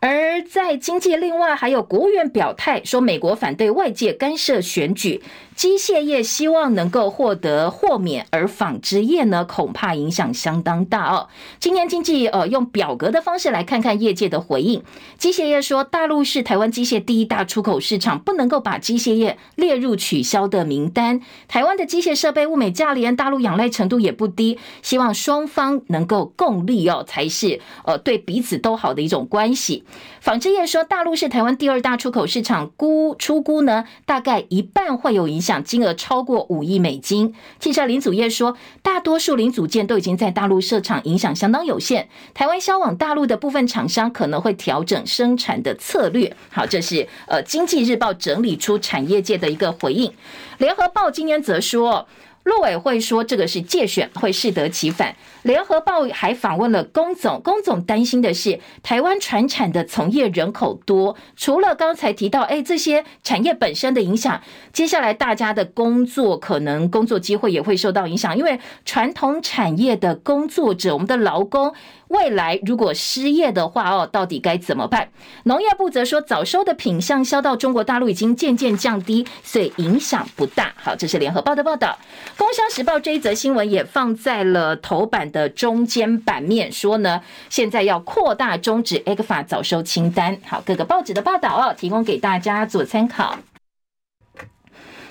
[0.00, 5.22] 而在经济，另外还有国务院表态说，美国反对外界干涉选举。
[5.54, 11.28] 机械业希望能够获得豁免，而纺织业呢，恐怕影响相当大哦。
[11.58, 14.82] 今天经济呃用表格的方式来看看业界的回应。
[15.18, 21.20] 机械业说，大陆是台湾机械第一大出口市场，不能够把机械业列入取消的名单。
[21.46, 29.84] 台湾的机械设备物美价廉，大陆仰赖程度也不低，希望双方能够共利哦，才是呃对彼此都好的一种关系。
[30.20, 35.64] 纺织业说，大陆是台湾第二大出口市场，估出估呢，大概一半会有影响。
[35.64, 37.34] 金额超过五亿美金。
[37.58, 42.08] 汽车零组业说，大多数零组件都已经在大陆设厂，影响相当有限。
[42.34, 46.36] 台湾销往大陆的部分厂商可能会调整生产的策略。
[46.50, 50.12] 好，这是呃经济日报整理出产业界的一个回应。
[50.58, 52.06] 联合报今天则说，
[52.44, 55.14] 陆委会说这个是借选，会适得其反。
[55.42, 64.40] 联合报还访问了龚总，龚总担心的是台湾船产的从业人口多，除了刚才提到，哎，这些产业本身的影响，
[64.72, 71.72] 接下来大家的工作可能工作机会也会受到影响，因为传统产业的工作者，我们的劳工
[72.10, 75.08] 未来如果失业的话，哦，到底该怎么办？
[75.44, 80.72] 农业部则说，早收的品项销到中国大陆已经渐渐降低，所以影响不大。
[80.76, 81.96] 好，这是联合报的报道。
[82.36, 90.36] 工商时报这一则新闻也放在了头版的中间版面说呢，现在要扩大终止 ECFA 早收清单。
[90.44, 93.38] 好，各个报纸的报道哦，提供给大家做参考。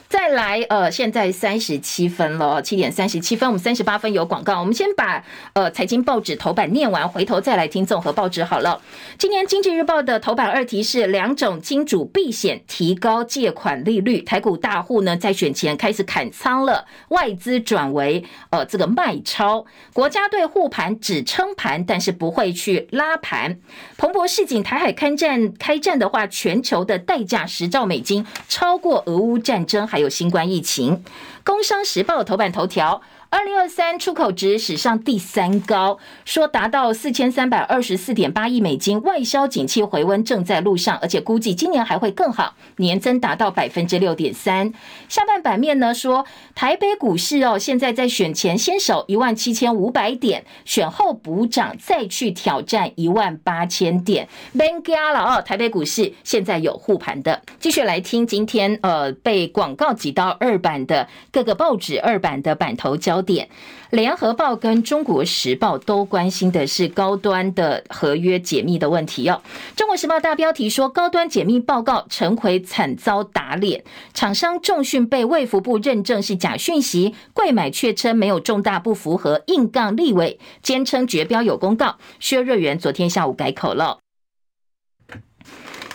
[0.10, 4.60] 再来，呃，现在三十七分了，七点三十七分，我们三十八分有广告。
[4.60, 8.82] 我们先把呃财经报纸头版念完，回头再来听综合报纸好了。
[9.20, 23.60] 今年经济日报的头版二题是两种金主避险提高借款利率，台股大户呢在选前开始砍仓了，外资转为呃这个卖超，国家队护盘只撑盘，但是不会去拉盘。
[23.96, 29.99] 彭博市井，台海开战开战的话，全球的代价十兆美金，超过俄乌战争还。
[30.00, 30.96] 还有新冠疫情，
[31.44, 33.02] 《工商时报》头版头条。
[33.32, 44.74] 二零二三出口值史上第三高，说达到四千三百二十四点八亿美金，外销景气回温正在路上，而且估计今年还会更好，年增达到百分之六点三。
[45.08, 54.28] 下半版面呢说，台北股市哦，现在在选前先守一万七千五百点，选后补涨再去挑战一万八千点。
[54.58, 57.44] Ben 加了哦，台北股市现在有护盘的。
[57.60, 63.50] 继续来听今天呃被广告挤到二版的各个报纸二版的版头交点，
[63.90, 69.42] 联合报跟中国时报都关心的是高端的合约解密的问题哦。
[69.76, 81.98] 中国时报大标题说，高端解密报告，陈奎惨遭打脸，厂商重讯被卫福部认证是假讯息，柜买却称没有重大不符合，硬杠立委，坚称绝标有公告。
[82.20, 84.00] 薛瑞元昨天下午改口了。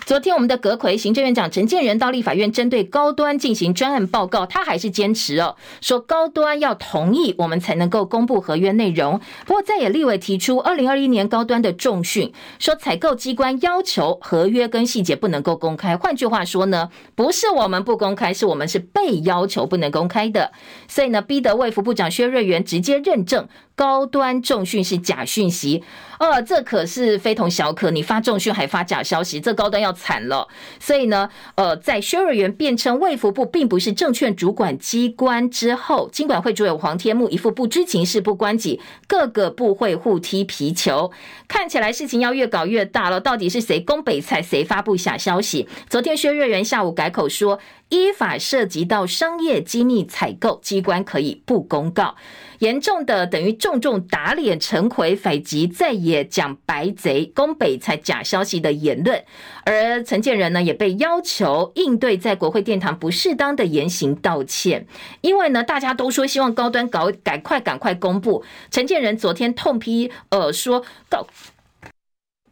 [0.07, 9.19] 昨天，我们的阁揆行政院长陈建仁到立法院针对高端进行专案报告，他还是坚持哦，说高端要同意，我们才能够公布合约内容。
[9.47, 15.97] 不过，在野立委提出二零二一年高端的重讯，说采购机关要求合约跟细节不能够公开。
[15.97, 20.53] 换句话说呢，不是我们不公开，是我们是被要求不能公开的。
[20.87, 23.49] 所以呢，逼得卫福部长薛瑞元直接认证。
[23.77, 25.83] 高端重讯是假讯息，
[26.21, 27.91] 哦，这可是非同小可。
[27.91, 30.47] 你发重讯还发假消息，这高端要惨了。
[30.79, 41.11] 所以呢，呃，在薛瑞元辩称卫福部并不是证券主管机关之后，金管会主委黄天牧一副不知情事不关己，各个部会互踢皮球，
[41.49, 43.21] 看起来事情要越搞越大了。
[43.21, 45.69] 到底是谁攻北菜，谁发布假消息？
[45.89, 47.59] 昨天薛瑞元下午改口说，
[47.89, 52.17] 依法涉及到商业机密采购，机关可以不公告。
[52.61, 59.23] 严重的等于重重打脸陈奎反击再也讲白贼攻北才假消息的言论，
[59.65, 64.87] 而陈建仁呢也被要求应对在国会殿堂不适当的言行道歉，
[65.21, 71.27] 因为呢大家都说希望高端搞赶快赶快公布，陈建仁昨天痛批呃说高。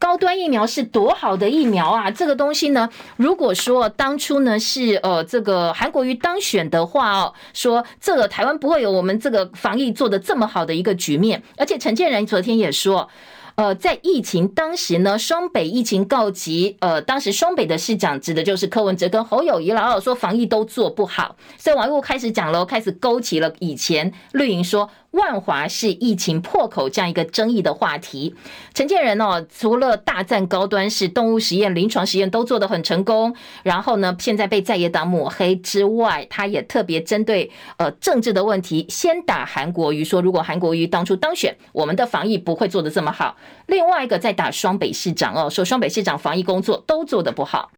[0.03, 2.11] 高端疫苗是多好的疫苗啊！
[2.11, 11.41] 这个东西呢，如果说当初呢是呃这个韩国瑜当选的话哦，说这个台湾不会有我们这个防疫做的这么好的一个局面。
[11.57, 13.09] 而且陈建仁昨天也说，
[13.55, 24.91] 呃，在疫情当时呢，双北疫情告急，呃，当时双北的市长指的就是柯文哲跟侯友谊，老老，说防疫都做不好，所以网络开始讲了，开始勾起了以前绿营说。
[25.13, 28.35] 万华市疫情破口这样一个争议的话题。
[28.75, 43.37] 陈建仁哦，除了大赞高端是动物实验、临床实验都做得很成功，然后呢，现在被在野党抹黑之外，他也特别针对呃政治的问题，先打韩国瑜，说如果韩国瑜当初当选，我们的防疫不会做得这么好。
[43.67, 47.71] 另外一个再打双北市长哦，说双北市长防疫工作都做得不好。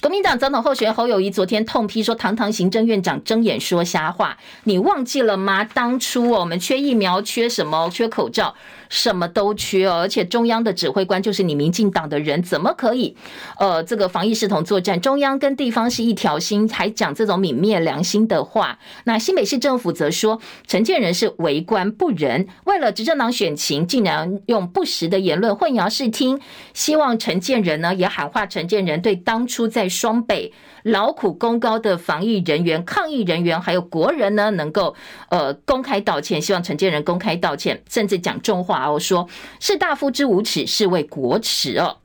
[0.00, 5.64] 国民党总统候选侯友谊昨天痛批说：“堂堂行政院长睁眼说瞎话，你忘记了吗？
[5.64, 7.90] 当初我们缺疫苗，缺什么？
[7.90, 8.54] 缺口罩。”
[8.90, 13.16] 什么都缺哦，而且中央的指挥官就是你民进党的人，怎么可以？
[13.58, 18.78] 呃，这个防疫系统作战，中央跟地方是一条心，还讲这种泯灭良心的话。
[19.04, 26.40] 那新北市政府则说，陈建仁是为官不仁，为了执政党选情，竟然用不实的言论混淆视听。
[26.74, 34.96] 希望陈建仁呢，也喊话陈建仁对当初在双北劳苦功高的防疫人员、抗疫人员还有国人呢，能够
[35.28, 36.42] 呃公开道歉。
[36.42, 38.79] 希望陈建仁公开道歉，甚至讲重话。
[38.88, 39.28] 我说
[39.58, 41.96] 士大夫之无耻，是为国耻哦。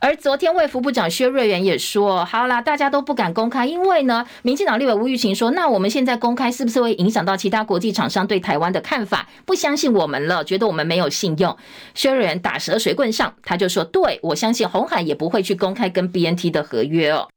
[0.00, 9.28] 而昨天卫福部长薛瑞元也说，好啦，大家都不敢公开，因为呢，民进党立委吴玉琴说，那我们现在公开是不是会影响到其他国际厂商对台湾的看法？
[9.46, 11.56] 不相信我们了，觉得我们没有信用。
[11.94, 17.28] 薛瑞元打蛇随棍上，他就说，对，我相信红海也不会去公开跟 BNT 的合约哦。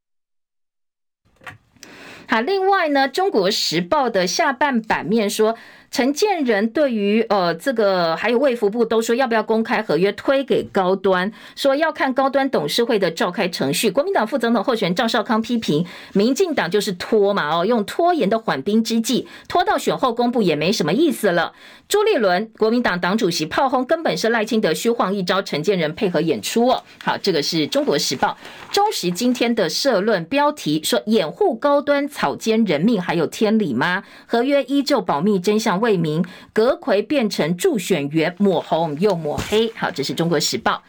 [2.29, 5.57] 好，另外呢，《中国时报》的下半版面说。
[5.89, 13.89] 陈建仁对于呃这个还有卫福部都说要不要公开合约推给高端，说要看高端董事会的召开程序。
[13.89, 21.53] 国民党副总统候选人赵少康批评民进党就是拖嘛哦，用拖延的缓兵之计，拖到选后公布也没什么意思了。
[21.88, 26.83] 朱立伦国民党党主席炮轰根本是赖清德虚晃一招，陈建仁配合演出哦。
[27.01, 28.38] 好，这个是中国时报、
[28.71, 34.03] 中时今天的社论标题说掩护高端草菅人命还有天理吗？
[34.25, 35.76] 合约依旧保密真相。
[35.80, 36.23] 为民，
[36.53, 39.71] 阁揆变成助选员，抹红又抹黑。
[39.75, 40.84] 好，这是中国时报。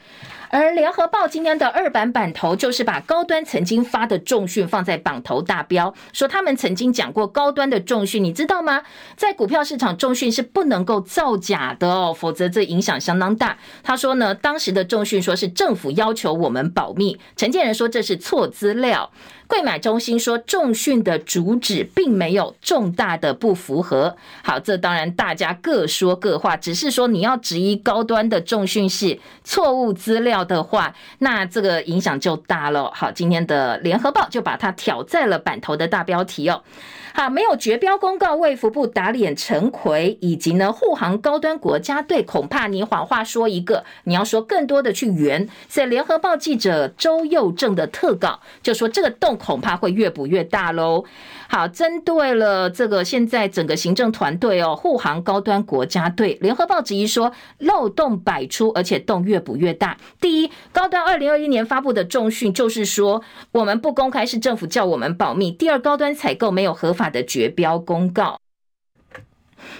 [0.50, 8.82] 而联合报今天的二版版头就是把高端曾经发的重讯放在榜头大标，说他们曾经讲过高端的重讯，你知道吗？
[9.14, 13.58] 在股票市场重讯是不能够造假的哦，否则这影响相当大。
[13.82, 19.10] 他说呢，当时的重讯说是政府要求我们保密，承建人说这是错资料。
[19.48, 24.14] 柜买中心说，重训的主旨并没有重大的不符合。
[24.44, 32.92] 好，这当然大家各说各话，只是说你要质疑高端的重训是错误资料的话，那这个影响就大了。
[32.94, 36.62] 好，今天的联合报就把它挑在了版头的大标题哦。
[37.14, 45.48] 好，没有绝标公告，卫福部打脸陈奎，以及呢护航高端国家队，恐怕你谎话说一个，你要说更多的去圆。
[45.68, 51.04] 所以联合报记者周佑正的特稿就说，这个洞恐怕会越补越大喽。
[51.50, 59.96] 好，针对了这个现在整个行政团队哦，护航高端国家队，联合报质疑说漏洞百出，而且洞越补越大。
[60.20, 63.22] 第一，高端二零二一年发布的重讯就是说
[63.52, 65.50] 我们不公开，是政府叫我们保密。
[65.50, 68.38] 第二，高端采购没有合法的绝标公告。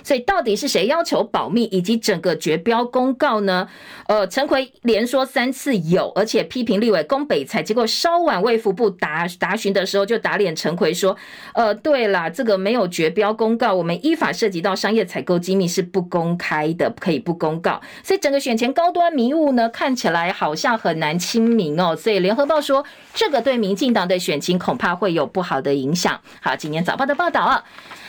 [0.02, 3.68] 所以到底是谁要求保密，以及整个绝标公告呢？
[4.06, 11.16] 呃，陈奎连说三次有，而且批评立委攻北采，结果稍晚卫福部答答询的时候就打脸陈奎说，
[11.54, 17.80] 呃，对啦，这个没有绝标公告，我们依法涉及到商业采购机密是不公开的，可以不公告。
[18.02, 21.94] 所以整个选前高端迷雾呢，看起来好像很难清明哦。
[21.94, 26.18] 所以联合报说，这个对民进党的选情恐怕会有不好的影响。
[26.40, 27.62] 好，今年早报的报道啊。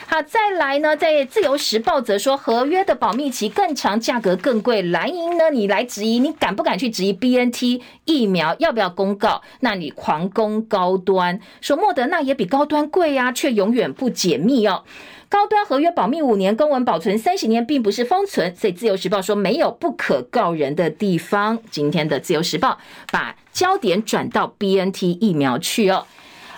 [0.07, 4.82] 好，再来呢，在自由时报则说，合约的保密期更长，价格更贵。
[4.82, 9.41] 蓝营呢，你来质疑，你敢不敢去质疑 BNT 疫苗要不要公告？
[9.60, 14.84] 那你狂攻高端，说莫德纳也比高端贵呀，却永远不解密哦。
[15.28, 21.60] 高端合约保密五年，公文保存三十年，并不是封存，所以自由时报说没有不可告人的地方。
[21.70, 22.80] 今天的自由时报
[23.12, 26.07] 把焦点转到 BNT 疫苗去哦。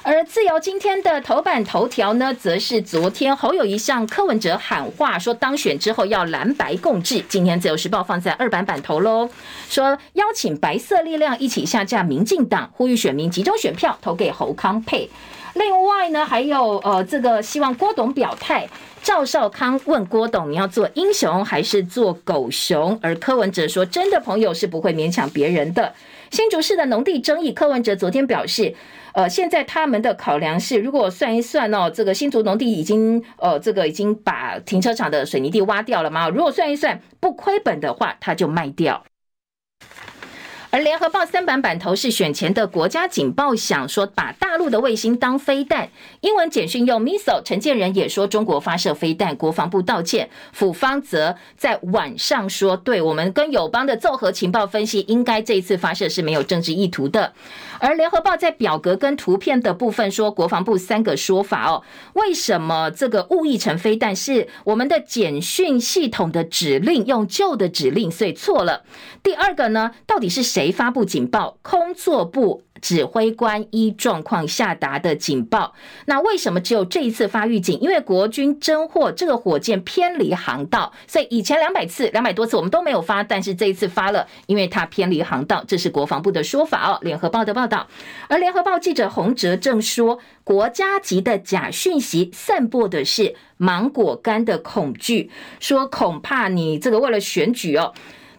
[0.03, 7.23] 而自由今天的头版头条呢，则是昨天侯友谊向柯文哲喊话，说当选之后要蓝白共治。
[7.29, 9.29] 今天自由时报放在二版版头喽，
[9.69, 15.07] 说邀请白色力量一起下架民进党，呼吁选民集中选票投给侯康配。
[15.53, 18.67] 另外呢，还有呃这个希望郭董表态。
[19.03, 22.97] 赵少康问郭董，你要做英雄还是做狗熊？
[23.03, 25.93] 而柯文哲说，真的朋友是不会勉强别人的。
[26.31, 28.73] 新竹市的农地争议，柯文哲昨天表示。
[29.13, 36.29] 呃，现在他们的考量是，如果算一算哦，这个新竹农地已经呃，这个已经把停车场的水泥地挖掉了嘛？
[36.29, 39.03] 如果算一算不亏本的话，他就卖掉。
[40.71, 45.89] 而联合报三版版头是选前的国家警报响，说把大陆的卫星当飞弹。
[46.21, 50.29] 英文简讯用 missile，陈建仁也说中国发射飞弹，国防部道歉。
[50.53, 57.33] 府方则在晚上说，对我们跟友邦的综合情报分析，应该这一次发射是没有政治意图的。
[57.79, 68.83] 而联合报在表格跟图片的部分说，国防部三个说法哦，为什么这个误译成飞弹是我们的简讯系统的指令用旧的指令，所以错了。
[69.21, 71.57] 第二个呢，到底是谁没发布警报？
[71.63, 72.61] 空作部。
[72.81, 75.75] 指挥官依状况下达的警报，
[76.07, 77.79] 那为什么只有这一次发预警？
[77.79, 86.97] 因为国军侦获这个火箭偏离航道，所以以前两百次、两百多次我们都没有发，但是这一次发了，因为它偏离航道，这是国防部的说法哦。
[87.03, 87.87] 联合报的报道，
[88.27, 97.93] 而联合报记者洪哲正说，国家级的假讯息散播的是芒果干的恐惧，说恐怕你这个为了选举哦。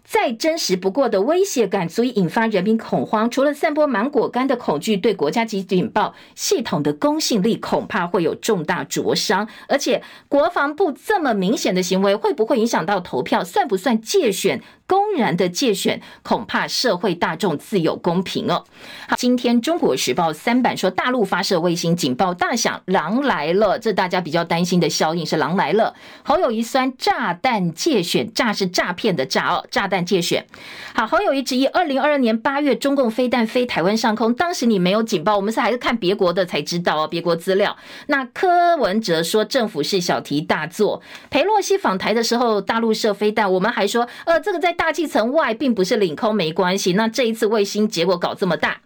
[0.04, 3.30] 再真实不过的威胁感，足以引发人民恐慌。
[3.30, 9.48] 除了散播芒果干的恐惧，对国家级警报系统的公信力恐怕会有重大灼伤。
[9.68, 13.42] 而且，国防部这么明显的行为，会不会影响到投票？
[13.42, 14.60] 算不算借选？
[14.86, 18.64] 公然的借选，恐怕社会大众自有公平哦。
[19.08, 23.78] 好，今天中国时报三版说，大陆发射卫星警报大响，狼来了。
[23.78, 25.94] 这大家比较担心的效应是狼来了。
[26.22, 30.44] 侯友宜酸炸弹借选，炸是诈骗的炸哦，炸弹借选。
[30.94, 37.74] 好，侯友宜质疑，二零二二年八月中共飞弹飞台湾上空，当时你没有警报，我们是还是看别国的才知道哦，别国资料。
[38.08, 41.00] 那柯文哲说政府是小题大做。
[41.30, 44.76] 裴洛西访台的时候，大陆射飞弹，我们还说，呃，这个在。
[44.82, 46.94] 大气层外并不是领空，没关系。
[46.94, 48.80] 那这一次卫星结果搞这么大。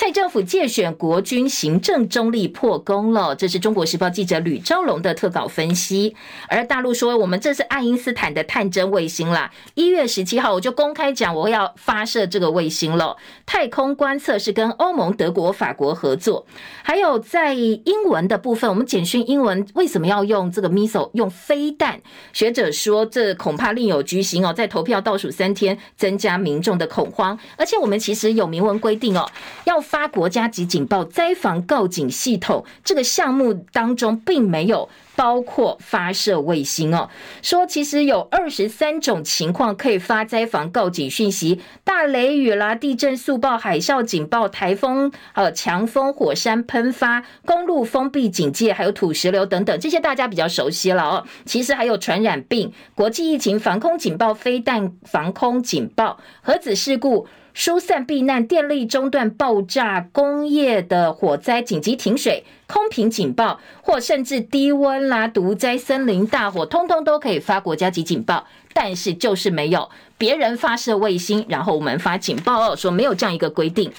[0.00, 6.14] 蔡政府借选国军行政中立破功了，这是中国时报记者吕昭龙的特稿分析。
[6.48, 9.50] 而大陆说，我们这是爱因斯坦的探针卫星啦。
[9.74, 13.16] 一月十七号我就公开讲，我要发射这个卫星了。
[13.44, 16.46] 太空观测是跟欧盟、德国、法国合作。
[16.84, 22.00] 还有在英文的部分，我们简讯英文为什么要用这个 missile 用飞弹？
[22.32, 27.36] 学者说，这恐怕另有居心哦，在投票倒数三天，增加民众的恐慌。
[27.56, 29.28] 而且我们其实有明文规定哦，
[29.64, 29.82] 要。
[29.88, 34.86] 发国家级警报灾防告警系统这个项目当中，并没有
[35.16, 37.08] 包括发射卫星哦。
[37.40, 51.24] 说其实有二十三种情况可以发灾防告警讯息：大雷雨啦、地震速报、海啸警报、台风、呃强风、火山喷发、公路封闭警戒，还有土石流等等，这些大家比较熟悉了哦。
[51.46, 57.26] 其实还有传染病、国际疫情防空警报、飞弹防空警报、核子事故。
[57.54, 68.46] 疏散避难、电力中断、爆炸、工业的火灾、紧急停水、空瓶警报，或甚至低温啦、毒灾、森林大火，通通都可以发国家级警报。
[68.74, 73.90] 但是就是没有别人发射卫星，然后我们发警报哦，说没有这样一个规定。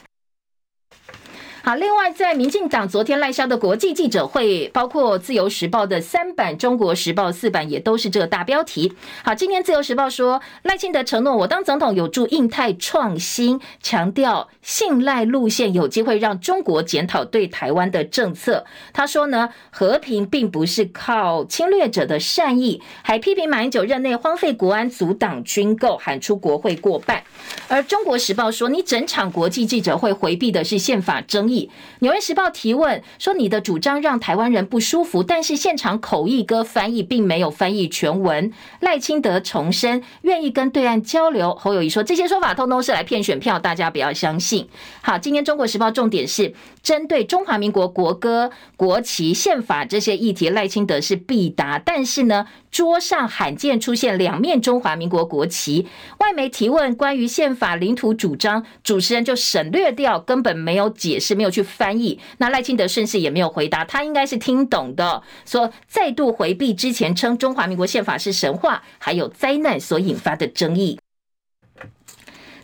[1.70, 8.92] 好，另外，在民进党昨天赖萧的国际记者会，包括自由时报的三版、中国时报四版，也都是这个大标题。
[9.24, 18.66] 好，今天自由时报说，赖清德承诺我当总统有助印太创新，强调信赖路线有机会让中国检讨对台湾的政策。
[18.92, 27.22] 他说呢，和平并不是靠侵略者的善意，还批评马英九任内荒废国安、阻挡军购，喊出国会过半。
[27.68, 31.59] 而中国时报说，你整场国际记者会回避的是宪法争议。
[32.00, 41.56] 纽约时报提问说：“你的主张让台湾人不舒服，但是现场口译哥翻译并没有翻译全文。”赖清德重申愿意跟对岸交流。
[41.56, 44.68] 侯友谊说：“这些说法通通是来骗选票，大家不要相信。”
[45.02, 46.54] 好，今天中国时报重点是
[46.84, 55.88] 针对中华民国国歌、国旗、宪法这些议题，赖清德是必答，但是呢，桌上罕见出现两面中华民国国旗。
[56.20, 61.40] 外媒提问关于宪法领土主张，主持人就省略掉，根本没有解释。
[61.40, 71.00] 没有去翻译，那赖清德顺势也没有回答，他应该是听懂的，说再度回避之前称中华民国宪法是神话，还有灾难所引发的争议。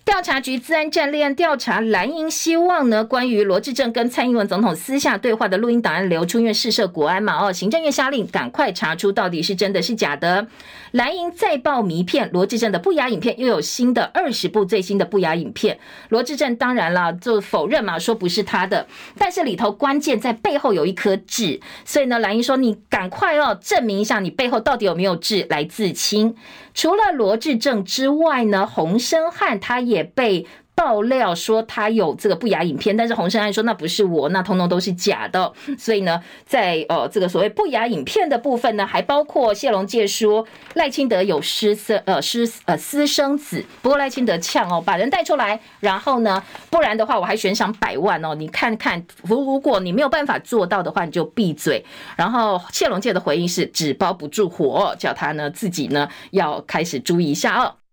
[0.05, 10.45] 调查局资安战立案调查蓝营，希望呢，关于罗志政跟蔡英文总统私下对话的录音档案流出，因为试射国安嘛，哦，行政院下令赶快查出到底是真的是假的。
[10.91, 15.79] 蓝营再爆迷片，罗志政的不雅影片又有新的二十部最新的不雅影片。
[16.09, 18.87] 罗志政当然了，就否认嘛，说不是他的，
[19.17, 26.35] 但是里头关键在背后有一颗痣，所以呢，蓝营说你赶快哦，证明一下你背后到底有没有痣来自清。
[26.75, 35.49] 除了罗志政之外呢，洪申汉他也也被爆料说他有这个不雅影片，但是洪胜安说那不是我，那通通都是假的。
[35.79, 51.85] 所以呢，在呃这个所谓不雅影片的部分呢，还包括谢龙介说赖清德有私生呃私呃私生子，不过赖清德呛哦，把人带出来，然后呢，不然的话我还悬赏百万哦，你看看如如果你没有办法做到的话，你就闭嘴。
[52.17, 57.84] 然后谢龙介的回应是纸包不住火，叫他呢自己呢要开始注意一下哦。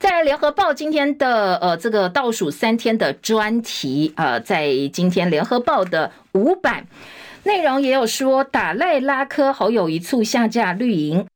[0.00, 6.86] 在联合报今天的呃这个倒数三天的专题，呃，在今天联合报的五版
[7.44, 11.26] 内容也有说，打赖拉科侯友一促下架绿营，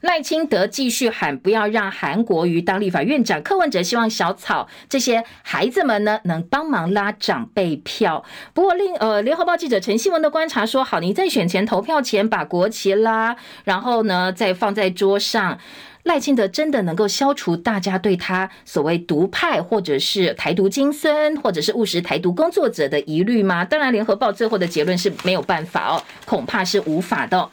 [0.00, 8.24] 赖清德继续喊不要让韩国瑜当立法院长，柯文哲希望小草这些孩子们呢能帮忙拉长辈票。
[8.54, 15.58] 不过另呃联合报记者陈希文的观察说，好，你在选前投票前把国旗拉，然后呢再放在桌上。
[16.04, 23.64] 赖清德真的能够消除大家对他所谓独派，或者是台独精孙，或者是务实台独工作者的疑虑吗？
[23.64, 27.48] 当然，联合报最后的结论是没有办法哦，恐怕是无法的。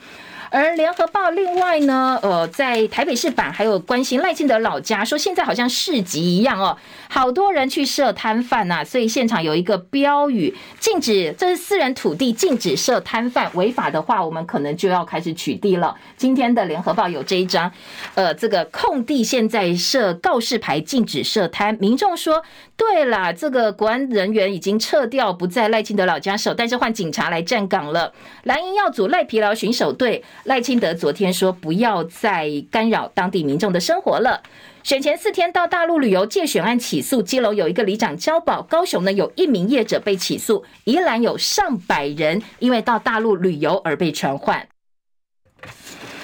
[0.52, 6.76] 而联合报另外呢，呃，在台北市版还有关心赖清德老家，说现在好像市集一样哦，
[7.08, 15.96] 好多人去设摊贩呐，所以现场有一个标语，禁止这是私人土地，禁止设摊贩，违法的话，我们可能就要开始取缔了。
[16.18, 17.72] 今天的联合报有这一张，
[18.16, 22.44] 呃，这个空地现在设告示牌，禁止设摊，民众说，
[22.76, 28.12] 对啦，这个国安人员已经撤掉，不在赖清德老家守，但是换警察来站岗了，
[28.44, 30.24] 蓝营要组赖皮劳巡守队。
[30.44, 34.42] 赖清德昨天说，不要再干扰当地民众的生活了。
[34.82, 44.68] 选前四天到大陆旅游，借选案起诉，基隆有一个里长交保，高雄呢有一名业者被起诉，宜兰有上百人因为到大陆旅游而被传唤。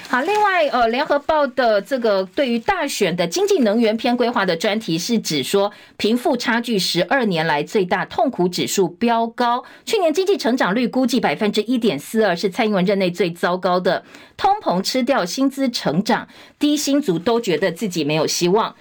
[0.08, 14.06] 好，另外，呃，联合报的这个对于大选的经济能源篇规划的专题是指说，贫富差距十二年来最大，痛苦指数飙高，去年经济成长率估计百分之一点四二，是蔡英文任内最糟糕的，
[14.38, 16.28] 通膨吃掉薪资成长，
[16.60, 18.76] 低薪族都觉得自己没有希望。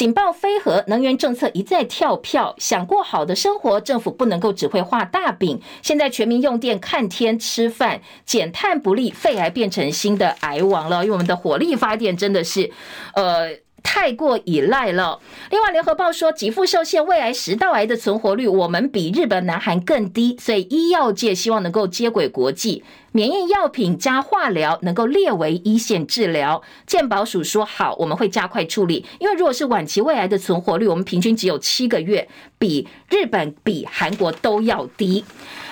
[0.00, 2.54] 警报飞核，能源政策一再跳票。
[2.56, 5.60] 想过好的生活，政府不能够只会画大饼。
[5.82, 11.04] 现在全民用电看天吃饭，减碳不利，肺癌变成新的癌王了。
[11.04, 12.70] 因为我们的火力发电真的是，
[13.12, 13.58] 呃。
[13.82, 15.18] 太过依赖了。
[15.50, 20.36] 另外，联合报说，给付受限，胃癌、食道癌的存活率，我们比日本、南韩更低。
[20.38, 26.62] 所以，医药界希望能够接轨国际，免疫药品加化疗能够列为一线治疗。
[26.86, 29.04] 健保署说好，我们会加快处理。
[29.18, 35.24] 因为如果是晚期胃癌的存活率，我们平均只有七个月，比日本、比韩国都要低。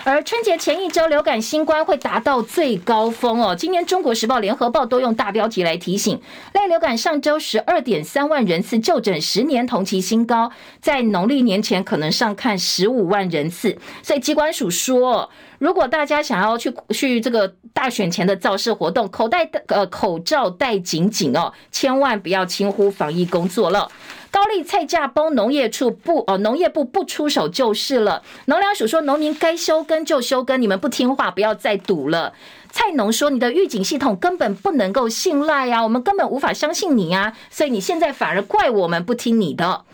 [0.05, 3.55] 而春节前一周，流感新冠会达到最高峰哦。
[3.55, 6.19] 今年《中国时报》、《联合报》都用大标题来提醒：
[6.55, 13.77] 类流感上周十二点三万人次就诊，十年同期新高，在农历年前可能上看十五万人次。
[14.03, 15.29] 所以机关署说，
[15.59, 23.91] 如果大家想要去去这个大选前的造势活动，口袋戴呃口罩戴紧紧哦，千万不要轻忽防疫工作了。
[24.31, 28.23] 高丽菜价崩，农业处不哦，农业部不出手就是了。
[28.45, 32.35] 农粮署说，农民该休耕就休耕，你们不听话，不要再赌了。
[32.71, 39.85] 菜农说，你的预警系统根本不能够信赖呀，我们根本无法相信你呀，所以你现在反而怪我们不听你的。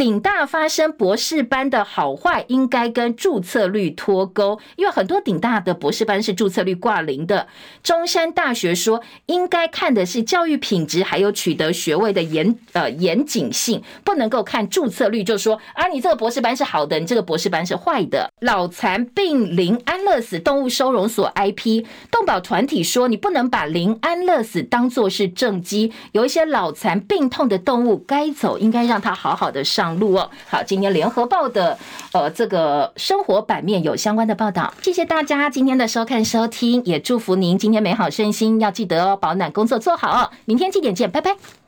[0.00, 7.46] 顶大发生博士班的好坏，应该跟注册率脱钩，因为很多顶大的博士班是注册率挂零的。
[7.82, 18.32] 中山大学说，应该看的是教育品质，还有取得学位的严呃严谨性，不能够看注册率就说啊，你这个博士班是好的，你这个博士班是坏的。
[18.40, 30.00] 脑残病林安乐死动物收容所 IP 动保团体说，你不能把林安乐死当作是正机，有一些脑残病痛的动物该走，应该让它好好的上上。
[30.00, 31.76] 路哦，好，今天联合报的
[32.12, 41.59] 呃这个生活版面有相关的报道，谢谢大家今天的收看收听，也祝福您今天美好身心，要记得哦，保暖工作做好哦，明天七点见，拜拜。